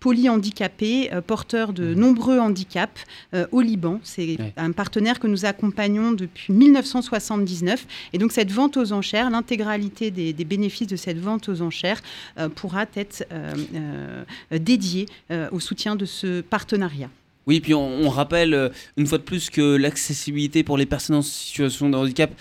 polyhandicapés, 0.03 1.13
euh, 1.13 1.21
porteurs 1.21 1.71
de 1.71 1.85
mmh. 1.85 1.93
nombreux 1.97 2.37
handicaps 2.37 3.05
euh, 3.33 3.47
au 3.53 3.61
Liban. 3.61 4.01
C'est 4.03 4.35
un 4.57 4.73
partenaire 4.73 5.17
que 5.17 5.27
nous 5.27 5.45
accompagnons 5.45 6.11
depuis 6.11 6.51
1979. 6.51 7.87
Et 8.11 8.17
donc 8.17 8.33
cette 8.33 8.51
vente 8.51 8.75
aux 8.75 8.91
enchères, 8.91 9.29
l'intégralité 9.29 10.11
des, 10.11 10.33
bénéfices 10.43 10.87
de 10.87 10.97
cette 10.97 11.19
vente 11.19 11.47
aux 11.47 11.61
enchères 11.61 12.01
euh, 12.37 12.49
pourra 12.49 12.85
être 12.97 13.25
dédiée 14.51 15.05
au 15.51 15.59
soutien 15.61 15.95
de 15.95 16.05
ce 16.05 16.41
partenariat. 16.41 17.09
Oui, 17.47 17.61
puis 17.61 17.73
on, 17.73 18.09
rappelle 18.09 18.71
une 18.97 19.07
fois 19.07 19.17
de 19.17 19.23
plus 19.23 19.49
que 19.49 19.77
l'accessibilité 19.77 20.63
pour 20.63 20.77
les 20.77 20.85
personnes 20.85 21.15
en 21.15 21.21
situation 21.21 21.89
de 21.89 21.95
handicap 21.95 22.31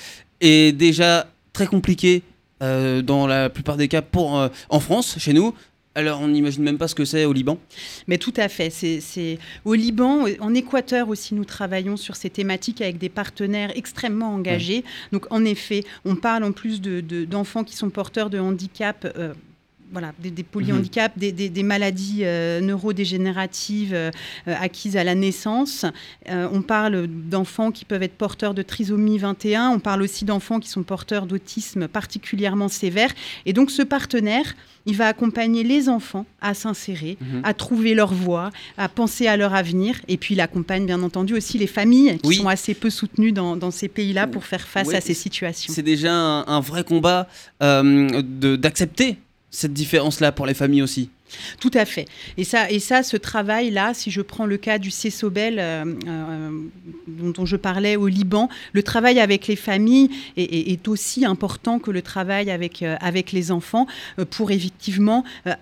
est 0.40 0.76
déjà 0.76 1.28
très 1.52 1.66
compliquée 1.66 2.22
dans 2.60 3.26
la 3.26 3.50
plupart 3.50 3.76
des 3.76 3.88
cas 3.88 4.02
pour, 4.02 4.48
en 4.68 4.80
France, 4.80 5.18
chez 5.18 5.32
nous. 5.32 5.54
Alors, 5.94 6.20
on 6.20 6.28
n'imagine 6.28 6.62
même 6.62 6.78
pas 6.78 6.88
ce 6.88 6.94
que 6.94 7.04
c'est 7.04 7.26
au 7.26 7.32
Liban 7.32 7.58
Mais 8.06 8.16
tout 8.16 8.32
à 8.36 8.48
fait. 8.48 8.70
C'est 8.70 9.38
au 9.64 9.74
Liban, 9.74 10.24
en 10.40 10.54
Équateur 10.54 11.08
aussi, 11.08 11.34
nous 11.34 11.44
travaillons 11.44 11.96
sur 11.96 12.16
ces 12.16 12.30
thématiques 12.30 12.80
avec 12.80 12.98
des 12.98 13.10
partenaires 13.10 13.72
extrêmement 13.74 14.34
engagés. 14.34 14.84
Donc, 15.12 15.26
en 15.30 15.44
effet, 15.44 15.84
on 16.04 16.16
parle 16.16 16.44
en 16.44 16.52
plus 16.52 16.80
d'enfants 16.80 17.62
de, 17.62 17.68
qui 17.68 17.76
sont 17.76 17.90
porteurs 17.90 18.30
de 18.30 18.38
handicap. 18.38 19.12
Euh, 19.16 19.34
voilà, 19.92 20.12
des, 20.18 20.30
des 20.30 20.42
polyhandicaps, 20.42 21.16
des, 21.18 21.32
des- 21.32 21.50
des 21.50 21.62
maladies 21.62 22.20
euh, 22.24 22.60
neurodégénératives 22.60 23.92
euh, 23.94 24.10
euh, 24.48 24.54
acquises 24.60 24.96
à 24.96 25.04
la 25.04 25.14
naissance. 25.14 25.84
Euh, 26.30 26.48
on 26.52 26.62
parle 26.62 27.06
d'enfants 27.06 27.70
qui 27.70 27.84
peuvent 27.84 28.02
être 28.02 28.14
porteurs 28.16 28.54
de 28.54 28.62
trisomie 28.62 29.18
21. 29.18 29.68
On 29.68 29.78
parle 29.80 30.02
aussi 30.02 30.24
d'enfants 30.24 30.60
qui 30.60 30.68
sont 30.70 30.82
porteurs 30.82 31.26
d'autisme 31.26 31.88
particulièrement 31.88 32.68
sévère. 32.68 33.10
Et 33.46 33.52
donc 33.52 33.70
ce 33.70 33.82
partenaire, 33.82 34.54
il 34.86 34.96
va 34.96 35.06
accompagner 35.06 35.62
les 35.62 35.88
enfants 35.88 36.26
à 36.40 36.54
s'insérer, 36.54 37.16
Mhm. 37.20 37.42
à 37.44 37.54
trouver 37.54 37.94
leur 37.94 38.12
voie, 38.12 38.50
à 38.78 38.88
penser 38.88 39.26
à 39.28 39.36
leur 39.36 39.54
avenir. 39.54 40.00
Et 40.08 40.16
puis 40.16 40.34
il 40.34 40.40
accompagne 40.40 40.86
bien 40.86 41.02
entendu 41.02 41.34
aussi 41.34 41.58
les 41.58 41.66
familles 41.68 42.18
qui 42.18 42.28
Oui. 42.28 42.36
sont 42.36 42.48
assez 42.48 42.74
peu 42.74 42.90
soutenues 42.90 43.32
dans, 43.32 43.56
dans 43.56 43.70
ces 43.70 43.88
pays-là 43.88 44.26
pour 44.26 44.44
faire 44.44 44.66
face 44.66 44.88
Oui, 44.88 44.94
à 44.96 45.00
ces 45.00 45.14
situations. 45.14 45.72
C'est 45.72 45.82
déjà 45.82 46.12
un, 46.12 46.46
un 46.46 46.60
vrai 46.60 46.82
combat 46.82 47.28
d'accepter 47.60 49.18
cette 49.52 49.72
différence-là 49.74 50.32
pour 50.32 50.46
les 50.46 50.54
familles 50.54 50.82
aussi. 50.82 51.10
Tout 51.60 51.70
à 51.74 51.84
fait. 51.84 52.06
Et 52.36 52.44
ça, 52.44 52.70
et 52.70 52.78
ça 52.80 53.02
ce 53.02 53.16
travail-là, 53.16 53.94
si 53.94 54.10
je 54.10 54.20
prends 54.22 54.44
le 54.46 54.56
cas 54.56 54.78
du 54.78 54.90
CESOBEL 54.90 55.58
euh, 55.58 55.84
euh, 56.08 56.50
dont, 57.06 57.30
dont 57.30 57.46
je 57.46 57.56
parlais 57.56 57.96
au 57.96 58.06
Liban, 58.08 58.48
le 58.72 58.82
travail 58.82 59.20
avec 59.20 59.46
les 59.46 59.56
familles 59.56 60.10
est, 60.36 60.42
est- 60.42 60.72
est 60.72 60.88
aussi 60.88 61.24
important 61.24 61.78
que 61.78 61.90
le 61.90 62.02
travail 62.02 62.50
avec, 62.50 62.82
euh, 62.82 62.96
avec 63.00 63.32
les 63.32 63.50
enfants 63.52 63.86
euh, 64.18 64.24
pour 64.24 64.50
effectivement 64.50 65.22
euh, 65.46 65.52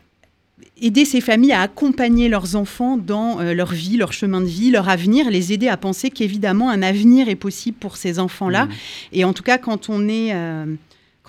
aider 0.81 1.05
ces 1.05 1.21
familles 1.21 1.53
à 1.53 1.63
accompagner 1.63 2.29
leurs 2.29 2.57
enfants 2.57 2.97
dans 2.97 3.41
euh, 3.41 3.55
leur 3.55 3.73
vie, 3.73 3.97
leur 3.97 4.13
chemin 4.13 4.41
de 4.41 4.47
vie, 4.47 4.71
leur 4.71 4.89
avenir, 4.89 5.31
les 5.31 5.53
aider 5.53 5.69
à 5.69 5.77
penser 5.77 6.11
qu'évidemment 6.11 6.71
un 6.71 6.83
avenir 6.83 7.29
est 7.29 7.37
possible 7.37 7.77
pour 7.79 7.97
ces 7.97 8.19
enfants-là. 8.19 8.67
Mhm. 8.67 8.73
Et 9.13 9.25
en 9.25 9.33
tout 9.33 9.43
cas, 9.43 9.59
quand 9.59 9.89
on 9.89 10.09
est... 10.09 10.31
euh, 10.33 10.65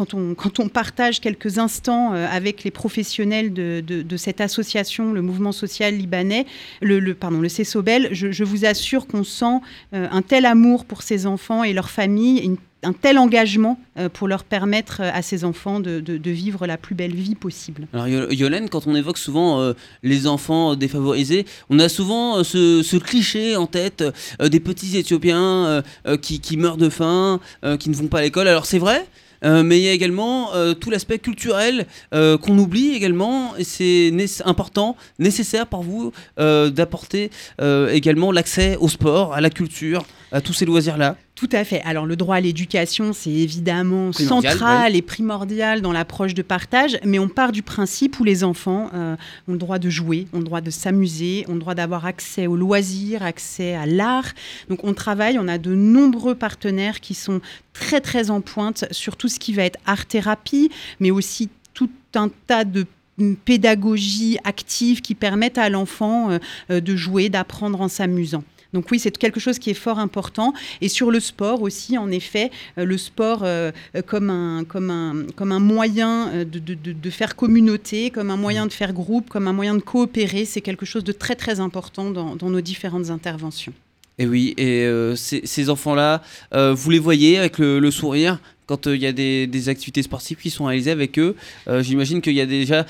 quand 0.05 0.59
on, 0.59 0.69
partage 0.69 1.19
quelques 1.19 1.57
instants 1.57 2.13
euh, 2.13 2.27
avec 2.29 2.63
les 2.63 2.71
professionnels 2.71 3.53
de, 3.53 4.17
cette 4.17 4.41
association, 4.41 5.13
le 5.13 5.21
mouvement 5.21 5.51
social 5.51 5.95
libanais, 5.95 6.45
le, 6.81 6.99
le- 6.99 7.13
pardon, 7.13 7.39
le 7.39 7.49
CESOBEL, 7.49 8.09
je, 8.11 8.43
vous 8.43 8.65
assure 8.65 9.07
qu'on 9.07 9.23
sent 9.23 9.59
euh, 9.93 10.07
un 10.11 10.21
tel 10.21 10.45
amour 10.45 10.85
pour 10.85 11.03
ces 11.03 11.25
enfants 11.27 11.63
et 11.63 11.73
leurs 11.73 11.89
familles, 11.89 12.57
un 12.83 12.93
tel 12.93 13.19
engagement 13.19 13.79
euh, 13.97 14.09
pour 14.09 14.27
leur 14.27 14.43
permettre 14.43 15.01
à 15.01 15.21
ces 15.21 15.43
enfants 15.43 15.79
de, 15.79 16.01
vivre 16.31 16.65
la 16.65 16.77
plus 16.77 16.95
belle 16.95 17.13
vie 17.13 17.35
possible. 17.35 17.87
Alors 17.93 18.07
Yo- 18.07 18.31
Yolène, 18.31 18.69
quand 18.69 18.87
on 18.87 18.95
évoque 18.95 19.17
souvent 19.17 19.73
les 20.01 20.25
enfants 20.27 20.75
défavorisés, 20.75 21.45
on 21.69 21.77
a 21.79 21.89
souvent 21.89 22.43
ce, 22.43 22.97
cliché 22.97 23.55
en 23.55 23.67
tête 23.67 24.03
des 24.39 24.59
petits 24.59 24.97
Éthiopiens 24.97 25.83
qui, 26.21 26.57
meurent 26.57 26.77
de 26.77 26.89
faim, 26.89 27.39
qui 27.79 27.89
ne 27.89 27.95
vont 27.95 28.07
pas 28.07 28.19
à 28.19 28.21
l'école. 28.21 28.47
Alors 28.47 28.65
c'est 28.65 28.79
vrai, 28.79 29.05
mais 29.43 29.79
il 29.79 29.83
y 29.83 29.89
a 29.89 29.91
également 29.91 30.53
euh, 30.53 30.73
tout 30.73 30.89
l'aspect 30.89 31.19
culturel 31.19 31.87
euh, 32.13 32.37
qu'on 32.37 32.57
oublie 32.57 32.91
également, 32.91 33.55
et 33.57 33.63
c'est 33.63 34.11
important, 34.45 34.95
nécessaire 35.19 35.67
pour 35.67 35.83
vous 35.83 36.11
euh, 36.39 36.69
d'apporter 36.69 37.31
euh, 37.61 37.89
également 37.89 38.31
l'accès 38.31 38.77
au 38.79 38.87
sport, 38.87 39.33
à 39.33 39.41
la 39.41 39.49
culture, 39.49 40.03
à 40.31 40.41
tous 40.41 40.53
ces 40.53 40.65
loisirs-là. 40.65 41.15
Tout 41.35 41.49
à 41.53 41.63
fait. 41.63 41.81
Alors 41.83 42.05
le 42.05 42.15
droit 42.15 42.35
à 42.35 42.41
l'éducation, 42.41 43.13
c'est 43.13 43.31
évidemment 43.31 44.11
Primordial, 44.11 44.53
central 44.53 44.95
et 44.95 45.01
primordial 45.01 45.81
dans 45.81 45.91
l'approche 45.91 46.33
de 46.33 46.41
partage, 46.41 46.99
mais 47.03 47.19
on 47.19 47.29
part 47.29 47.51
du 47.51 47.63
principe 47.63 48.19
où 48.19 48.23
les 48.23 48.43
enfants 48.43 48.89
euh, 48.93 49.15
ont 49.47 49.53
le 49.53 49.57
droit 49.57 49.79
de 49.79 49.89
jouer, 49.89 50.27
ont 50.33 50.39
le 50.39 50.43
droit 50.43 50.61
de 50.61 50.69
s'amuser, 50.69 51.45
ont 51.47 51.53
le 51.53 51.59
droit 51.59 51.73
d'avoir 51.73 52.05
accès 52.05 52.47
aux 52.47 52.55
loisirs, 52.55 53.23
accès 53.23 53.73
à 53.73 53.85
l'art. 53.85 54.33
Donc 54.69 54.83
on 54.83 54.93
travaille, 54.93 55.39
on 55.39 55.47
a 55.47 55.57
de 55.57 55.73
nombreux 55.73 56.35
partenaires 56.35 56.99
qui 56.99 57.13
sont 57.13 57.41
très 57.73 58.01
très 58.01 58.29
en 58.29 58.41
pointe 58.41 58.85
sur 58.91 59.15
tout 59.15 59.29
ce 59.29 59.39
qui 59.39 59.53
va 59.53 59.63
être 59.63 59.79
art-thérapie, 59.85 60.69
mais 60.99 61.11
aussi 61.11 61.49
tout 61.73 61.89
un 62.13 62.29
tas 62.45 62.65
de 62.65 62.85
mm, 63.17 63.35
pédagogie 63.45 64.37
active 64.43 65.01
qui 65.01 65.15
permettent 65.15 65.57
à 65.57 65.69
l'enfant 65.69 66.29
euh, 66.29 66.39
euh, 66.69 66.81
de 66.81 66.95
jouer, 66.95 67.29
d'apprendre 67.29 67.81
en 67.81 67.87
s'amusant. 67.87 68.43
Donc 68.73 68.89
oui, 68.91 68.99
c'est 68.99 69.15
quelque 69.17 69.39
chose 69.39 69.59
qui 69.59 69.69
est 69.69 69.75
fort 69.75 69.99
important. 69.99 70.53
Et 70.79 70.87
sur 70.87 71.11
le 71.11 71.19
sport 71.19 71.61
aussi, 71.61 71.97
en 71.97 72.09
effet, 72.11 72.51
euh, 72.77 72.85
le 72.85 72.97
sport 72.97 73.41
euh, 73.43 73.71
euh, 73.95 74.01
comme, 74.01 74.29
un, 74.29 74.63
comme, 74.63 74.89
un, 74.89 75.25
comme 75.35 75.51
un 75.51 75.59
moyen 75.59 76.45
de, 76.45 76.59
de- 76.59 76.73
de- 76.75 77.09
faire 77.09 77.35
communauté, 77.35 78.09
comme 78.09 78.31
un 78.31 78.37
moyen 78.37 78.65
de 78.67 78.73
faire 78.73 78.93
groupe, 78.93 79.29
comme 79.29 79.47
un 79.47 79.53
moyen 79.53 79.75
de 79.75 79.81
coopérer, 79.81 80.45
c'est 80.45 80.61
quelque 80.61 80.85
chose 80.85 81.03
de 81.03 81.11
très 81.11 81.35
très 81.35 81.59
important 81.59 82.09
dans, 82.11 82.35
dans 82.37 82.49
nos 82.49 82.61
différentes 82.61 83.09
interventions. 83.09 83.73
Et 84.17 84.25
oui, 84.25 84.53
et 84.57 84.87
ces, 85.15 85.69
enfants-là, 85.69 86.21
vous 86.53 86.89
les 86.89 86.99
voyez 86.99 87.39
avec 87.39 87.57
le, 87.57 87.91
sourire 87.91 88.39
quand 88.67 88.85
il 88.87 88.97
y 89.01 89.07
a 89.07 89.11
des, 89.11 89.47
des 89.47 89.67
activités 89.69 90.03
sportives 90.03 90.37
qui 90.37 90.49
sont 90.49 90.65
réalisées 90.65 90.91
avec 90.91 91.17
eux? 91.17 91.35
J'imagine 91.79 92.21
qu'il 92.21 92.33
y 92.35 92.41
a 92.41 92.45
déjà 92.45 92.85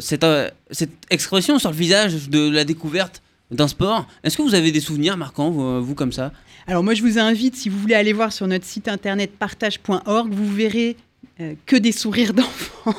cette, 0.00 0.26
cette 0.70 0.90
expression 1.10 1.58
sur 1.58 1.70
le 1.70 1.76
visage 1.76 2.28
de 2.28 2.50
la 2.50 2.64
découverte 2.64 3.22
d'un 3.50 3.68
sport. 3.68 4.06
Est-ce 4.24 4.36
que 4.36 4.42
vous 4.42 4.54
avez 4.54 4.72
des 4.72 4.80
souvenirs 4.80 5.16
marquants, 5.16 5.50
vous, 5.50 5.84
vous, 5.84 5.94
comme 5.94 6.12
ça? 6.12 6.32
Alors 6.66 6.82
moi, 6.82 6.94
je 6.94 7.02
vous 7.02 7.18
invite, 7.18 7.54
si 7.56 7.68
vous 7.68 7.78
voulez 7.78 7.94
aller 7.94 8.12
voir 8.12 8.32
sur 8.32 8.46
notre 8.46 8.64
site 8.64 8.88
internet 8.88 9.30
partage.org, 9.38 10.32
vous 10.32 10.52
verrez 10.52 10.96
euh, 11.40 11.54
que 11.66 11.76
des 11.76 11.92
sourires 11.92 12.32
d'enfants. 12.34 12.94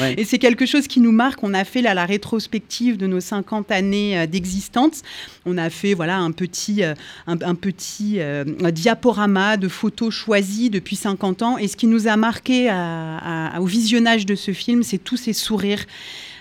Ouais. 0.00 0.14
Et 0.18 0.24
c'est 0.24 0.38
quelque 0.38 0.66
chose 0.66 0.88
qui 0.88 0.98
nous 1.00 1.12
marque. 1.12 1.42
On 1.44 1.54
a 1.54 1.64
fait 1.64 1.82
là, 1.82 1.94
la 1.94 2.04
rétrospective 2.06 2.96
de 2.96 3.06
nos 3.06 3.20
50 3.20 3.70
années 3.70 4.18
euh, 4.18 4.26
d'existence. 4.26 5.02
On 5.44 5.56
a 5.58 5.70
fait 5.70 5.94
voilà, 5.94 6.16
un 6.18 6.32
petit, 6.32 6.82
euh, 6.82 6.94
un, 7.28 7.40
un 7.42 7.54
petit 7.54 8.14
euh, 8.18 8.44
diaporama 8.72 9.56
de 9.56 9.68
photos 9.68 10.12
choisies 10.12 10.70
depuis 10.70 10.96
50 10.96 11.42
ans. 11.42 11.58
Et 11.58 11.68
ce 11.68 11.76
qui 11.76 11.86
nous 11.86 12.08
a 12.08 12.16
marqué 12.16 12.68
à- 12.68 13.52
à- 13.54 13.60
au 13.60 13.66
visionnage 13.66 14.26
de 14.26 14.34
ce 14.34 14.52
film, 14.52 14.82
c'est 14.82 14.98
tous 14.98 15.16
ces 15.16 15.32
sourires. 15.32 15.84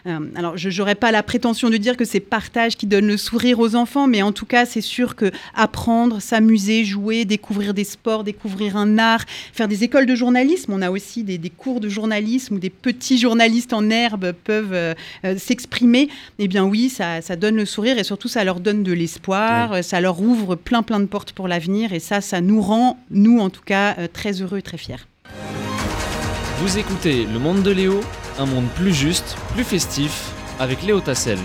Euh, 0.08 0.20
alors, 0.36 0.58
je 0.58 0.70
n'aurais 0.70 0.96
pas 0.96 1.12
la 1.12 1.24
prétention 1.24 1.70
de 1.70 1.78
dire 1.78 1.98
que 1.98 2.06
c'est 2.06 2.20
partage 2.20 2.76
qui 2.78 2.86
donne 2.86 3.08
le 3.08 3.18
sourire 3.18 3.60
aux 3.60 3.76
enfants, 3.76 4.08
mais 4.08 4.22
en 4.22 4.32
tout 4.32 4.46
cas, 4.46 4.66
c'est 4.66 4.82
sûr 4.82 5.16
que 5.16 5.32
apprendre, 5.56 6.22
s'amuser, 6.22 6.86
jouer, 6.86 7.26
découvrir 7.26 7.74
des 7.74 7.84
sports, 7.84 8.24
découvrir 8.24 8.78
un 8.78 8.98
art, 8.98 9.24
faire 9.54 9.68
des 9.68 9.84
écoles 9.84 10.06
de 10.06 10.16
journalisme. 10.16 10.74
On 10.74 10.82
a 10.82 10.92
aussi 10.92 11.24
des, 11.24 11.38
des 11.38 11.50
cours 11.50 11.80
de 11.80 11.90
journalisme 11.90 12.56
où 12.56 12.60
des 12.60 12.70
petits 12.70 13.18
journalistes 13.18 13.74
en 13.74 13.90
herbe 13.90 14.34
peuvent 14.44 14.74
euh, 14.74 14.94
euh, 15.24 15.38
s'exprimer. 15.38 16.10
Eh 16.40 16.48
bien, 16.48 16.66
oui, 16.66 16.90
ça, 16.90 17.22
ça 17.22 17.36
donne 17.36 17.56
le 17.56 17.66
sourire 17.66 17.98
et 17.98 18.04
surtout, 18.04 18.28
ça 18.28 18.44
leur 18.44 18.60
donne 18.60 18.84
de 18.84 18.94
l'espoir, 18.94 19.84
ça 19.84 20.02
leur 20.02 20.22
ouvre 20.22 20.56
plein, 20.56 20.84
plein 20.84 21.00
de 21.00 21.06
portes 21.06 21.32
pour 21.32 21.48
l'avenir 21.48 21.94
et 21.94 22.00
ça, 22.00 22.22
ça 22.22 22.42
nous 22.42 22.62
rend, 22.62 23.00
nous 23.10 23.40
en 23.40 23.50
tout 23.50 23.64
cas, 23.66 23.96
euh, 23.98 24.08
très 24.12 24.42
heureux 24.42 24.60
et 24.60 24.62
très 24.62 24.78
fiers. 24.78 24.96
Vous 26.60 26.78
écoutez 26.78 27.26
Le 27.32 27.40
Monde 27.40 27.64
de 27.64 27.72
Léo, 27.72 28.02
un 28.40 28.46
monde 28.46 28.68
plus 28.76 28.94
juste, 28.94 29.36
plus 29.54 29.64
festif, 29.64 30.32
avec 30.60 30.82
Léo 30.84 31.00
Tassel. 31.00 31.40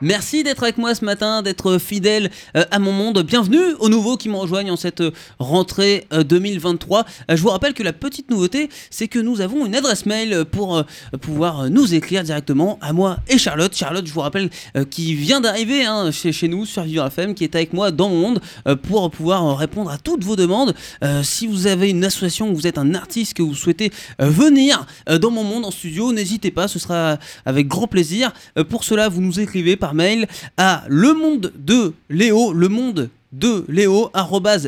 Merci 0.00 0.44
d'être 0.44 0.62
avec 0.62 0.78
moi 0.78 0.94
ce 0.94 1.04
matin, 1.04 1.42
d'être 1.42 1.78
fidèle 1.78 2.30
euh, 2.56 2.64
à 2.70 2.78
mon 2.78 2.92
monde. 2.92 3.20
Bienvenue 3.24 3.58
aux 3.80 3.88
nouveaux 3.88 4.16
qui 4.16 4.28
me 4.28 4.36
rejoignent 4.36 4.70
en 4.70 4.76
cette 4.76 5.00
euh, 5.00 5.10
rentrée 5.40 6.06
euh, 6.12 6.22
2023. 6.22 7.00
Euh, 7.00 7.36
je 7.36 7.42
vous 7.42 7.48
rappelle 7.48 7.74
que 7.74 7.82
la 7.82 7.92
petite 7.92 8.30
nouveauté, 8.30 8.68
c'est 8.90 9.08
que 9.08 9.18
nous 9.18 9.40
avons 9.40 9.66
une 9.66 9.74
adresse 9.74 10.06
mail 10.06 10.44
pour 10.44 10.84
pouvoir 11.20 11.68
nous 11.68 11.94
écrire 11.94 12.22
directement 12.22 12.78
à 12.80 12.92
moi 12.92 13.16
et 13.28 13.38
Charlotte. 13.38 13.74
Charlotte, 13.74 14.06
je 14.06 14.12
vous 14.12 14.20
rappelle, 14.20 14.50
qui 14.88 15.14
vient 15.14 15.40
d'arriver 15.40 15.84
hein, 15.84 16.12
chez, 16.12 16.30
chez 16.30 16.46
nous 16.46 16.64
sur 16.64 16.84
Vivre 16.84 17.04
FM, 17.06 17.34
qui 17.34 17.42
est 17.42 17.56
avec 17.56 17.72
moi 17.72 17.90
dans 17.90 18.08
mon 18.08 18.20
monde 18.20 18.40
pour 18.82 19.10
pouvoir 19.10 19.56
répondre 19.56 19.90
à 19.90 19.98
toutes 19.98 20.22
vos 20.22 20.36
demandes. 20.36 20.74
Si 21.22 21.46
vous 21.46 21.66
avez 21.66 21.90
une 21.90 22.04
association, 22.04 22.52
vous 22.52 22.66
êtes 22.66 22.78
un 22.78 22.94
artiste, 22.94 23.34
que 23.34 23.42
vous 23.42 23.54
souhaitez 23.54 23.90
venir 24.18 24.86
dans 25.08 25.30
mon 25.30 25.44
monde 25.44 25.64
en 25.64 25.70
studio, 25.70 26.12
n'hésitez 26.12 26.50
pas, 26.50 26.68
ce 26.68 26.78
sera 26.78 27.18
avec 27.44 27.66
grand 27.66 27.86
plaisir. 27.88 28.32
Pour 28.68 28.84
cela, 28.84 29.08
vous 29.08 29.20
nous 29.20 29.40
écrivez 29.40 29.76
par 29.76 29.87
mail 29.94 30.26
à 30.56 30.84
le 30.88 31.14
monde 31.14 31.52
de 31.56 31.92
Léo, 32.10 32.52
le 32.52 32.68
monde 32.68 33.10
de 33.32 33.64
Léo 33.68 34.10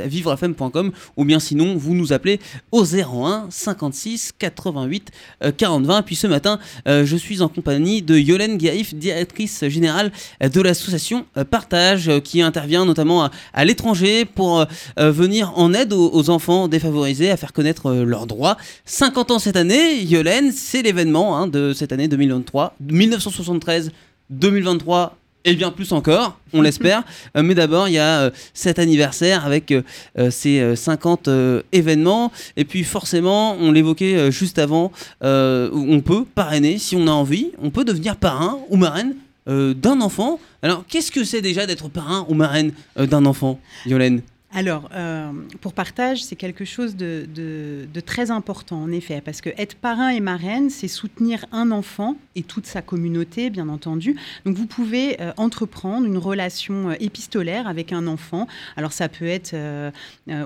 vivrefm.com 0.07 0.93
ou 1.17 1.25
bien 1.25 1.41
sinon 1.41 1.77
vous 1.77 1.95
nous 1.95 2.13
appelez 2.13 2.41
au 2.73 2.85
01 2.85 3.47
56 3.49 4.33
88 4.39 5.11
euh, 5.45 5.53
40 5.57 5.87
20 5.87 6.03
puis 6.03 6.15
ce 6.15 6.27
matin 6.27 6.59
euh, 6.87 7.07
je 7.07 7.17
suis 7.17 7.41
en 7.41 7.49
compagnie 7.49 8.03
de 8.03 8.17
Yolène 8.17 8.59
Gaïf 8.59 8.95
directrice 8.95 9.67
générale 9.69 10.13
de 10.41 10.61
l'association 10.61 11.25
euh, 11.37 11.45
Partage 11.45 12.09
euh, 12.09 12.21
qui 12.21 12.43
intervient 12.43 12.85
notamment 12.85 13.31
à, 13.55 13.65
l'étranger 13.65 14.25
pour 14.25 14.67
venir 14.97 15.53
en 15.57 15.73
aide 15.75 15.93
aux, 15.93 16.31
enfants 16.31 16.69
défavorisés 16.69 17.31
à 17.31 17.37
faire 17.37 17.53
connaître 17.53 17.93
leurs 17.93 18.27
droits. 18.27 18.57
50 18.85 19.31
ans 19.33 19.39
cette 19.39 19.57
année 19.57 20.03
Yolène 20.03 20.53
c'est 20.53 20.83
l'événement 20.83 21.37
hein, 21.37 21.47
de 21.47 21.73
cette 21.73 21.93
année 21.93 22.09
2023 22.09 22.75
1973 22.81 23.91
2023 24.31 25.17
et 25.45 25.55
bien 25.55 25.71
plus 25.71 25.93
encore, 25.93 26.39
on 26.53 26.63
l'espère. 26.63 27.03
Euh, 27.37 27.43
mais 27.45 27.55
d'abord, 27.55 27.87
il 27.87 27.95
y 27.95 27.99
a 27.99 28.23
euh, 28.23 28.31
cet 28.55 28.81
anniversaire 28.81 29.47
avec 29.47 29.71
euh, 29.71 30.31
ces 30.31 30.59
euh, 30.59 30.75
50 30.75 31.29
euh, 31.29 31.63
événements. 31.71 32.33
Et 32.57 32.65
puis 32.65 32.83
forcément, 32.83 33.55
on 33.61 33.71
l'évoquait 33.71 34.33
juste 34.33 34.59
avant, 34.59 34.91
on 35.21 36.03
peut 36.05 36.25
parrainer 36.25 36.79
si 36.79 36.97
on 36.97 37.07
a 37.07 37.13
envie. 37.13 37.53
On 37.63 37.71
peut 37.71 37.85
devenir 37.85 38.17
parrain 38.17 38.59
ou 38.69 38.77
marraine 38.77 39.15
d'un 39.47 40.01
enfant. 40.01 40.41
Alors, 40.63 40.85
qu'est-ce 40.89 41.13
que 41.13 41.25
c'est 41.25 41.41
déjà 41.41 41.67
d'être 41.67 41.89
parrain 41.89 42.27
ou 42.29 42.35
marraine 42.35 42.73
d'un 42.97 43.27
enfant, 43.27 43.61
Yolène 43.87 44.23
alors, 44.53 44.89
euh, 44.93 45.31
pour 45.61 45.75
partage, 45.75 46.25
c'est 46.25 46.35
quelque 46.35 46.65
chose 46.65 46.97
de, 46.97 47.87
très 48.05 48.33
important, 48.33 48.83
en 48.83 48.91
effet, 48.91 49.21
parce 49.25 49.41
que 49.41 49.51
être 49.57 49.77
parrain 49.77 50.09
et 50.09 50.19
marraine, 50.19 50.71
c'est 50.71 50.89
soutenir 50.89 51.47
un 51.53 51.71
enfant 51.71 52.17
et 52.35 52.43
toute 52.43 52.67
sa 52.67 52.83
communauté, 52.83 53.51
bien 53.51 53.69
entendu. 53.69 54.17
Donc, 54.45 54.57
vous 54.57 54.67
pouvez 54.67 55.21
euh, 55.21 55.33
entreprendre 55.37 56.05
une 56.05 56.19
relation 56.19 56.91
euh, 56.91 56.95
épistolaire 56.99 57.69
avec 57.69 57.93
un 57.93 58.09
enfant. 58.09 58.49
Alors, 58.77 58.93
ça 58.93 59.09
peut 59.09 59.27
être 59.27 59.55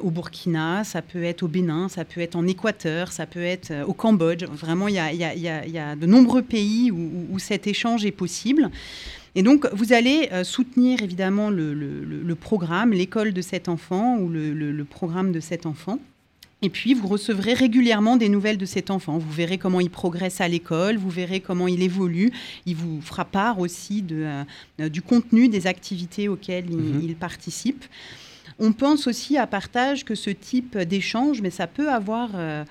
au 0.03 0.11
Burkina, 0.11 0.85
ça 0.85 1.01
peut 1.01 1.23
être 1.23 1.43
au 1.43 1.49
Bénin, 1.49 1.89
ça 1.89 2.05
peut 2.05 2.21
être 2.21 2.37
en 2.37 2.47
Équateur, 2.47 3.11
ça 3.11 3.27
peut 3.27 3.43
être 3.43 3.73
au 3.87 3.95
Cambodge. 3.95 4.45
Vraiment, 4.45 4.89
il 4.89 4.95
y 4.95 5.79
a, 5.79 5.97
de 5.97 6.07
nombreux 6.07 6.43
pays 6.43 6.91
où 6.91 7.39
cet 7.39 7.67
échange 7.67 8.05
est 8.05 8.13
possible. 8.13 8.71
Et 9.35 9.43
donc, 9.43 9.67
vous 9.73 9.93
allez 9.93 10.29
euh, 10.33 10.45
soutenir 10.45 11.03
évidemment 11.03 11.51
le, 11.51 12.35
programme, 12.35 12.93
l'école 12.93 13.33
de 13.33 13.43
cet 13.43 13.69
enfant 13.69 14.19
ou 14.19 14.29
le, 14.29 14.85
programme 14.85 15.33
de 15.33 15.41
cet 15.41 15.67
enfant. 15.67 15.99
Et 16.63 16.71
puis, 16.71 16.95
vous 16.95 17.09
recevrez 17.09 17.53
régulièrement 17.53 18.17
des 18.17 18.29
nouvelles 18.29 18.57
de 18.57 18.65
cet 18.65 18.91
enfant. 18.91 19.19
Vous 19.19 19.33
verrez 19.33 19.59
comment 19.59 19.81
il 19.81 19.91
progresse 19.91 20.41
à 20.41 20.49
l'école, 20.49 20.97
vous 20.97 21.11
verrez 21.11 21.41
comment 21.41 21.69
il 21.69 21.83
évolue. 21.83 22.33
Il 22.65 22.77
vous 22.77 23.03
fera 23.03 23.25
part 23.25 23.59
aussi 23.59 24.01
de, 24.03 24.25
euh, 24.81 24.89
du 24.89 25.03
contenu 25.03 25.49
des 25.49 25.67
activités 25.67 26.29
auxquelles 26.29 26.71
il, 26.71 26.77
mhm. 26.77 27.01
il, 27.03 27.17
participe. 27.17 27.85
On 28.59 28.73
pense 28.73 29.09
aussi 29.09 29.37
à 29.37 29.47
partage 29.47 30.05
que 30.05 30.15
ce 30.15 30.31
type 30.31 30.79
d'échange, 30.79 31.43
mais 31.43 31.51
ça 31.51 31.67
peut 31.67 31.91
avoir... 31.91 32.31
Euh, 32.35 32.65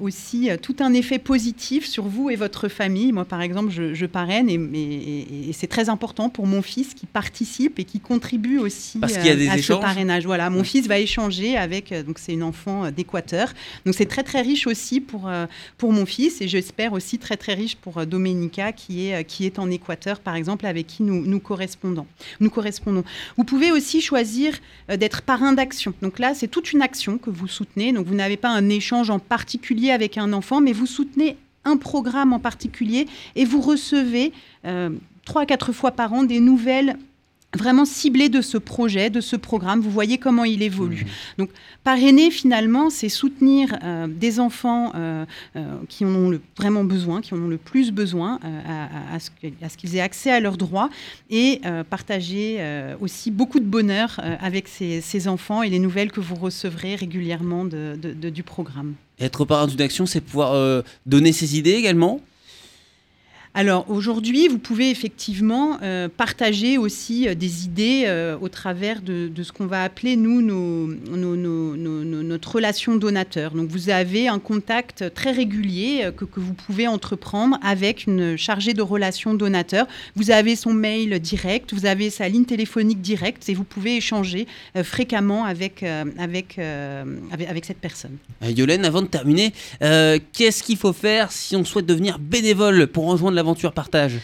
aussi 0.00 0.50
euh, 0.50 0.56
tout 0.60 0.74
un 0.80 0.92
effet 0.92 1.20
positif 1.20 1.86
sur 1.86 2.04
vous 2.04 2.30
et 2.30 2.36
votre 2.36 2.68
famille. 2.68 3.12
Moi, 3.12 3.24
par 3.24 3.40
exemple, 3.40 3.70
je, 3.70 4.06
parraine 4.06 4.48
et, 4.50 5.50
c'est 5.52 5.68
très 5.68 5.88
important 5.88 6.28
pour 6.28 6.46
mon 6.46 6.62
fils 6.62 6.94
qui 6.94 7.06
participe 7.06 7.78
et 7.78 7.84
qui 7.84 8.00
contribue 8.00 8.58
aussi 8.58 8.98
Parce 8.98 9.12
qu'il 9.16 9.26
y 9.26 9.30
a 9.30 9.36
des 9.36 9.48
à 9.48 9.56
échanges. 9.56 9.76
ce 9.78 9.80
parrainage. 9.80 10.26
Voilà, 10.26 10.50
mon 10.50 10.64
fils 10.64 10.88
va 10.88 10.98
échanger 10.98 11.56
avec, 11.56 11.92
euh, 11.92 12.02
donc 12.02 12.18
c'est 12.18 12.32
une 12.32 12.42
enfant 12.42 12.90
d'Équateur. 12.90 13.52
Donc 13.86 13.94
c'est 13.94 14.06
très 14.06 14.24
très 14.24 14.40
riche 14.40 14.66
aussi 14.66 15.00
pour, 15.00 15.30
pour 15.76 15.92
mon 15.92 16.06
fils 16.06 16.40
et 16.40 16.48
j'espère 16.48 16.92
aussi 16.92 17.18
très 17.18 17.36
très 17.36 17.54
riche 17.54 17.76
pour 17.76 18.04
Domenica 18.04 18.72
qui 18.72 19.08
est, 19.08 19.24
qui 19.24 19.46
est 19.46 19.58
en 19.58 19.70
Équateur, 19.70 20.18
par 20.18 20.34
exemple, 20.34 20.66
avec 20.66 20.86
qui 20.86 21.02
nous, 21.04 21.24
nous, 21.24 21.40
correspondons, 21.40 22.06
nous 22.40 22.50
correspondons. 22.50 23.04
Vous 23.36 23.44
pouvez 23.44 23.70
aussi 23.70 24.00
choisir 24.00 24.54
d'être 24.88 25.22
parrain 25.22 25.52
d'action. 25.52 25.94
Donc 26.02 26.18
là, 26.18 26.34
c'est 26.34 26.48
toute 26.48 26.72
une 26.72 26.82
action 26.82 27.18
que 27.18 27.30
vous 27.30 27.46
soutenez. 27.46 27.92
Donc 27.92 28.06
vous 28.06 28.14
n'avez 28.14 28.36
pas 28.36 28.50
un 28.50 28.68
échange 28.68 29.10
en 29.10 29.18
particulier 29.18 29.67
avec 29.90 30.18
un 30.18 30.32
enfant, 30.32 30.60
mais 30.60 30.72
vous 30.72 30.86
soutenez 30.86 31.36
un 31.64 31.76
programme 31.76 32.32
en 32.32 32.38
particulier 32.38 33.06
et 33.36 33.44
vous 33.44 33.60
recevez 33.60 34.32
euh, 34.64 34.90
trois 35.24 35.42
à 35.42 35.46
quatre 35.46 35.72
fois 35.72 35.90
par 35.92 36.12
an 36.12 36.22
des 36.22 36.40
nouvelles 36.40 36.96
vraiment 37.56 37.84
ciblées 37.84 38.28
de 38.28 38.40
ce 38.40 38.58
projet, 38.58 39.10
de 39.10 39.20
ce 39.20 39.36
programme. 39.36 39.80
Vous 39.80 39.90
voyez 39.90 40.18
comment 40.18 40.44
il 40.44 40.62
évolue. 40.62 41.04
Mmh. 41.04 41.38
Donc, 41.38 41.50
parrainer, 41.82 42.30
finalement, 42.30 42.90
c'est 42.90 43.08
soutenir 43.08 43.78
euh, 43.82 44.06
des 44.06 44.38
enfants 44.38 44.92
euh, 44.94 45.24
qui 45.88 46.04
en 46.04 46.14
ont 46.14 46.30
le, 46.30 46.40
vraiment 46.56 46.84
besoin, 46.84 47.20
qui 47.20 47.34
en 47.34 47.38
ont 47.38 47.48
le 47.48 47.56
plus 47.56 47.90
besoin, 47.90 48.38
à, 48.42 49.18
ce, 49.18 49.30
qu'ils 49.76 49.96
aient 49.96 50.00
accès 50.00 50.30
à 50.30 50.40
leurs 50.40 50.56
droits 50.56 50.90
et 51.30 51.60
partager 51.90 52.58
aussi 53.00 53.30
beaucoup 53.30 53.60
de 53.60 53.64
bonheur 53.64 54.20
avec 54.40 54.68
ces, 54.68 55.28
enfants 55.28 55.62
et 55.62 55.70
les 55.70 55.78
nouvelles 55.78 56.12
que 56.12 56.20
vous 56.20 56.34
recevrez 56.34 56.94
régulièrement 56.94 57.64
du 57.64 58.42
programme. 58.42 58.94
Être 59.20 59.44
parrain 59.44 59.66
d'une 59.66 59.80
action, 59.80 60.06
c'est 60.06 60.20
pouvoir 60.20 60.52
euh, 60.52 60.82
donner 61.06 61.32
ses 61.32 61.58
idées 61.58 61.72
également? 61.72 62.20
Alors 63.54 63.90
aujourd'hui, 63.90 64.48
vous 64.48 64.58
pouvez 64.58 64.90
effectivement 64.90 65.78
euh, 65.82 66.08
partager 66.14 66.78
aussi 66.78 67.26
euh, 67.26 67.34
des 67.34 67.64
idées 67.64 68.04
euh, 68.06 68.36
au 68.40 68.48
travers 68.48 69.00
de, 69.00 69.30
ce 69.42 69.52
qu'on 69.52 69.66
va 69.66 69.82
appeler, 69.82 70.16
nous, 70.16 70.42
notre 70.42 72.54
relation 72.54 72.96
donateur. 72.96 73.52
Donc 73.52 73.70
vous 73.70 73.90
avez 73.90 74.28
un 74.28 74.38
contact 74.38 75.12
très 75.14 75.32
régulier 75.32 76.10
que, 76.16 76.24
vous 76.36 76.54
pouvez 76.54 76.86
entreprendre 76.86 77.58
avec 77.62 78.06
une 78.06 78.36
chargée 78.36 78.74
de 78.74 78.82
relations 78.82 79.34
donateur. 79.34 79.86
Vous 80.14 80.30
avez 80.30 80.54
son 80.54 80.74
mail 80.74 81.18
direct, 81.18 81.72
vous 81.72 81.86
avez 81.86 82.10
sa 82.10 82.28
ligne 82.28 82.44
téléphonique 82.44 83.00
directe 83.00 83.48
et 83.48 83.54
vous 83.54 83.64
pouvez 83.64 83.96
échanger 83.96 84.46
fréquemment 84.82 85.44
avec, 85.44 85.82
avec, 85.82 86.58
avec, 86.58 87.64
cette 87.64 87.78
personne. 87.78 88.16
Yolène, 88.42 88.84
avant 88.84 89.02
de 89.02 89.06
terminer, 89.06 89.52
qu'est-ce 89.80 90.62
qu'il 90.62 90.76
faut 90.76 90.92
faire 90.92 91.32
si 91.32 91.56
on 91.56 91.64
souhaite 91.64 91.86
devenir 91.86 92.18
bénévole 92.18 92.88
pour 92.88 93.06
rejoindre 93.06 93.37
la 93.38 93.42
aventure 93.42 93.72
partage 93.72 94.18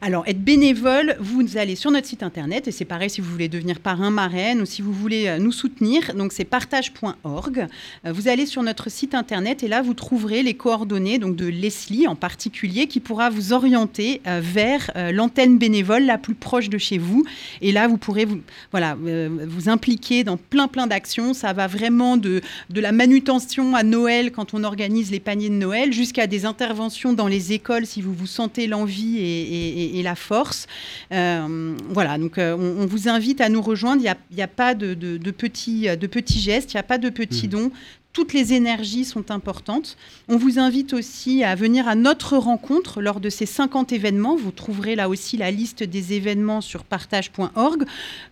alors, 0.00 0.24
être 0.26 0.42
bénévole, 0.42 1.16
vous 1.20 1.56
allez 1.56 1.74
sur 1.74 1.90
notre 1.90 2.06
site 2.06 2.22
internet, 2.22 2.68
et 2.68 2.72
c'est 2.72 2.84
pareil 2.84 3.10
si 3.10 3.20
vous 3.20 3.30
voulez 3.30 3.48
devenir 3.48 3.80
parrain, 3.80 4.10
marraine, 4.10 4.60
ou 4.60 4.66
si 4.66 4.82
vous 4.82 4.92
voulez 4.92 5.26
euh, 5.26 5.38
nous 5.38 5.52
soutenir. 5.52 6.14
Donc, 6.14 6.32
c'est 6.32 6.44
partage.org. 6.44 7.66
Euh, 8.04 8.12
vous 8.12 8.28
allez 8.28 8.46
sur 8.46 8.62
notre 8.62 8.90
site 8.90 9.14
internet, 9.14 9.62
et 9.62 9.68
là, 9.68 9.82
vous 9.82 9.94
trouverez 9.94 10.42
les 10.42 10.54
coordonnées 10.54 11.18
donc, 11.18 11.36
de 11.36 11.46
Leslie 11.46 12.06
en 12.06 12.14
particulier, 12.14 12.86
qui 12.86 13.00
pourra 13.00 13.30
vous 13.30 13.52
orienter 13.52 14.20
euh, 14.26 14.40
vers 14.42 14.90
l'antenne 15.12 15.58
bénévole 15.58 16.04
la 16.04 16.18
plus 16.18 16.34
proche 16.34 16.68
de 16.68 16.78
chez 16.78 16.98
vous. 16.98 17.24
Et 17.60 17.72
là, 17.72 17.88
vous 17.88 17.96
pourrez 17.96 18.24
vous, 18.24 18.40
voilà, 18.70 18.96
vous 18.96 19.68
impliquer 19.68 20.24
dans 20.24 20.36
plein, 20.36 20.68
plein 20.68 20.86
d'actions. 20.86 21.34
Ça 21.34 21.52
va 21.52 21.66
vraiment 21.66 22.16
de, 22.16 22.40
de 22.70 22.80
la 22.80 22.92
manutention 22.92 23.74
à 23.74 23.82
Noël, 23.82 24.32
quand 24.32 24.54
on 24.54 24.64
organise 24.64 25.10
les 25.10 25.20
paniers 25.20 25.48
de 25.48 25.54
Noël, 25.54 25.92
jusqu'à 25.92 26.26
des 26.26 26.44
interventions 26.44 27.12
dans 27.12 27.28
les 27.28 27.52
écoles, 27.52 27.86
si 27.86 28.02
vous 28.02 28.12
vous 28.12 28.26
sentez 28.26 28.66
l'envie 28.66 29.18
et 29.18 29.36
et, 29.36 29.85
la 30.02 30.14
force. 30.14 30.66
Euh, 31.12 31.76
voilà, 31.88 32.18
donc 32.18 32.38
euh, 32.38 32.56
on, 32.56 32.86
vous 32.86 33.08
invite 33.08 33.40
à 33.40 33.48
nous 33.48 33.62
rejoindre. 33.62 34.02
Il 34.02 34.34
n'y 34.34 34.42
a, 34.42 34.48
pas 34.48 34.74
de, 34.74 34.94
petits, 35.30 35.88
de 35.96 36.06
petits 36.06 36.40
gestes, 36.40 36.72
il 36.72 36.76
n'y 36.76 36.80
a 36.80 36.84
pas 36.84 36.98
de 36.98 37.10
petits 37.10 37.46
mmh. 37.46 37.50
dons 37.50 37.70
toutes 38.16 38.32
les 38.32 38.54
énergies 38.54 39.04
sont 39.04 39.30
importantes. 39.30 39.98
On 40.28 40.38
vous 40.38 40.58
invite 40.58 40.94
aussi 40.94 41.44
à 41.44 41.54
venir 41.54 41.86
à 41.86 41.94
notre 41.94 42.38
rencontre 42.38 43.02
lors 43.02 43.20
de 43.20 43.28
ces 43.28 43.44
50 43.44 43.92
événements. 43.92 44.36
Vous 44.36 44.52
trouverez 44.52 44.96
là 44.96 45.10
aussi 45.10 45.36
la 45.36 45.50
liste 45.50 45.82
des 45.82 46.14
événements 46.14 46.62
sur 46.62 46.84
partage.org. 46.84 47.84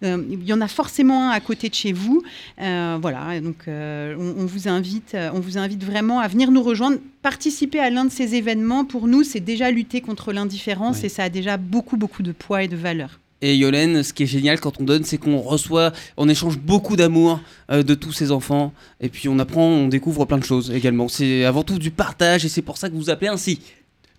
Euh, 0.02 0.24
il 0.30 0.42
y 0.42 0.54
en 0.54 0.62
a 0.62 0.68
forcément 0.68 1.28
un 1.28 1.32
à 1.32 1.40
côté 1.40 1.68
de 1.68 1.74
chez 1.74 1.92
vous. 1.92 2.22
voilà, 2.56 3.38
donc 3.42 3.66
on, 3.66 4.46
vous 4.46 4.68
invite, 4.68 5.14
on 5.34 5.40
vous 5.40 5.58
invite 5.58 5.84
vraiment 5.84 6.18
à 6.18 6.28
venir 6.28 6.50
nous 6.50 6.62
rejoindre 6.62 6.96
participer 7.20 7.78
à 7.78 7.90
l'un 7.90 8.06
de 8.06 8.10
ces 8.10 8.36
événements, 8.36 8.86
pour 8.86 9.06
nous, 9.06 9.22
c'est 9.22 9.40
déjà 9.40 9.70
lutter 9.70 10.00
contre 10.00 10.32
l'indifférence 10.32 11.04
et 11.04 11.10
ça 11.10 11.24
a 11.24 11.28
déjà 11.28 11.58
beaucoup, 11.58 11.98
beaucoup 11.98 12.22
de 12.22 12.32
poids 12.32 12.62
et 12.62 12.68
de 12.68 12.76
valeur. 12.76 13.18
Et 13.44 13.58
Yolène, 13.58 14.02
ce 14.02 14.14
qui 14.14 14.22
est 14.22 14.26
génial 14.26 14.58
quand 14.58 14.80
on 14.80 14.84
donne, 14.84 15.04
c'est 15.04 15.18
qu'on 15.18 15.38
reçoit, 15.38 15.92
on 16.16 16.30
échange 16.30 16.56
beaucoup 16.56 16.96
d'amour 16.96 17.40
euh, 17.70 17.82
de 17.82 17.94
tous 17.94 18.10
ces 18.10 18.32
enfants. 18.32 18.72
Et 19.02 19.10
puis 19.10 19.28
on 19.28 19.38
apprend, 19.38 19.66
on 19.66 19.86
découvre 19.86 20.24
plein 20.24 20.38
de 20.38 20.44
choses 20.44 20.70
également. 20.70 21.08
C'est 21.08 21.44
avant 21.44 21.62
tout 21.62 21.78
du 21.78 21.90
partage 21.90 22.46
et 22.46 22.48
c'est 22.48 22.62
pour 22.62 22.78
ça 22.78 22.88
que 22.88 22.94
vous 22.94 23.10
appelez 23.10 23.28
ainsi. 23.28 23.60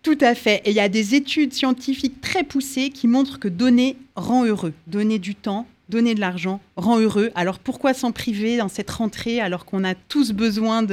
Tout 0.04 0.20
à 0.22 0.36
fait. 0.36 0.62
Et 0.66 0.70
il 0.70 0.76
y 0.76 0.80
a 0.80 0.90
des 0.90 1.16
études 1.16 1.54
scientifiques 1.54 2.22
très 2.22 2.44
poussées 2.44 2.92
qui 2.92 3.08
montrent 3.08 3.40
que 3.40 3.48
donner 3.48 3.98
rend 4.16 4.46
heureux. 4.46 4.74
Donner 4.86 5.18
du 5.18 5.34
temps, 5.34 5.66
donner 5.90 6.14
de 6.14 6.20
l'argent 6.20 6.62
rend 6.76 7.00
heureux. 7.00 7.32
Alors 7.34 7.58
pourquoi 7.58 7.96
s'en 7.96 8.12
priver 8.12 8.58
dans 8.58 8.70
cette 8.70 8.92
rentrée 8.92 9.40
alors 9.40 9.66
qu'on 9.66 9.84
a 9.84 9.96
tous 9.96 10.34
besoin 10.34 10.84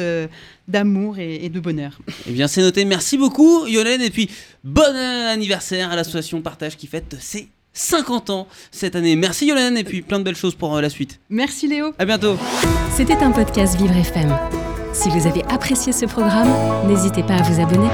d'amour 0.69 1.19
et, 1.19 1.51
de 1.51 1.61
bonheur? 1.61 1.99
Eh 2.27 2.33
bien 2.33 2.49
c'est 2.49 2.63
noté. 2.63 2.87
Merci 2.87 3.19
beaucoup 3.19 3.67
Yolène 3.67 4.01
et 4.01 4.09
puis 4.09 4.31
bon 4.65 4.97
anniversaire 4.97 5.91
à 5.91 5.97
l'association 5.97 6.41
Partage 6.41 6.79
qui 6.79 6.87
fête 6.87 7.15
ses 7.21 7.49
50 7.73 8.31
ans 8.31 8.47
cette 8.71 8.97
année. 8.97 9.17
Merci 9.17 9.47
Yolène 9.47 9.77
et 9.77 9.85
puis 9.85 10.03
plein 10.03 10.19
de 10.19 10.25
belles 10.25 10.37
choses 10.37 10.55
pour 10.55 10.77
euh, 10.77 10.81
la 10.81 10.91
suite. 10.91 11.21
Merci 11.31 11.69
Léo. 11.69 11.93
À 11.99 12.05
bientôt. 12.05 12.37
C'était 12.95 13.17
un 13.17 13.31
podcast 13.31 13.77
Vivre 13.77 13.97
FM. 13.97 14.37
Si 14.93 15.09
vous 15.09 15.27
avez 15.27 15.43
apprécié 15.45 15.93
ce 15.93 16.05
programme, 16.05 16.51
n'hésitez 16.87 17.23
pas 17.23 17.35
à 17.35 17.43
vous 17.43 17.61
abonner. 17.61 17.89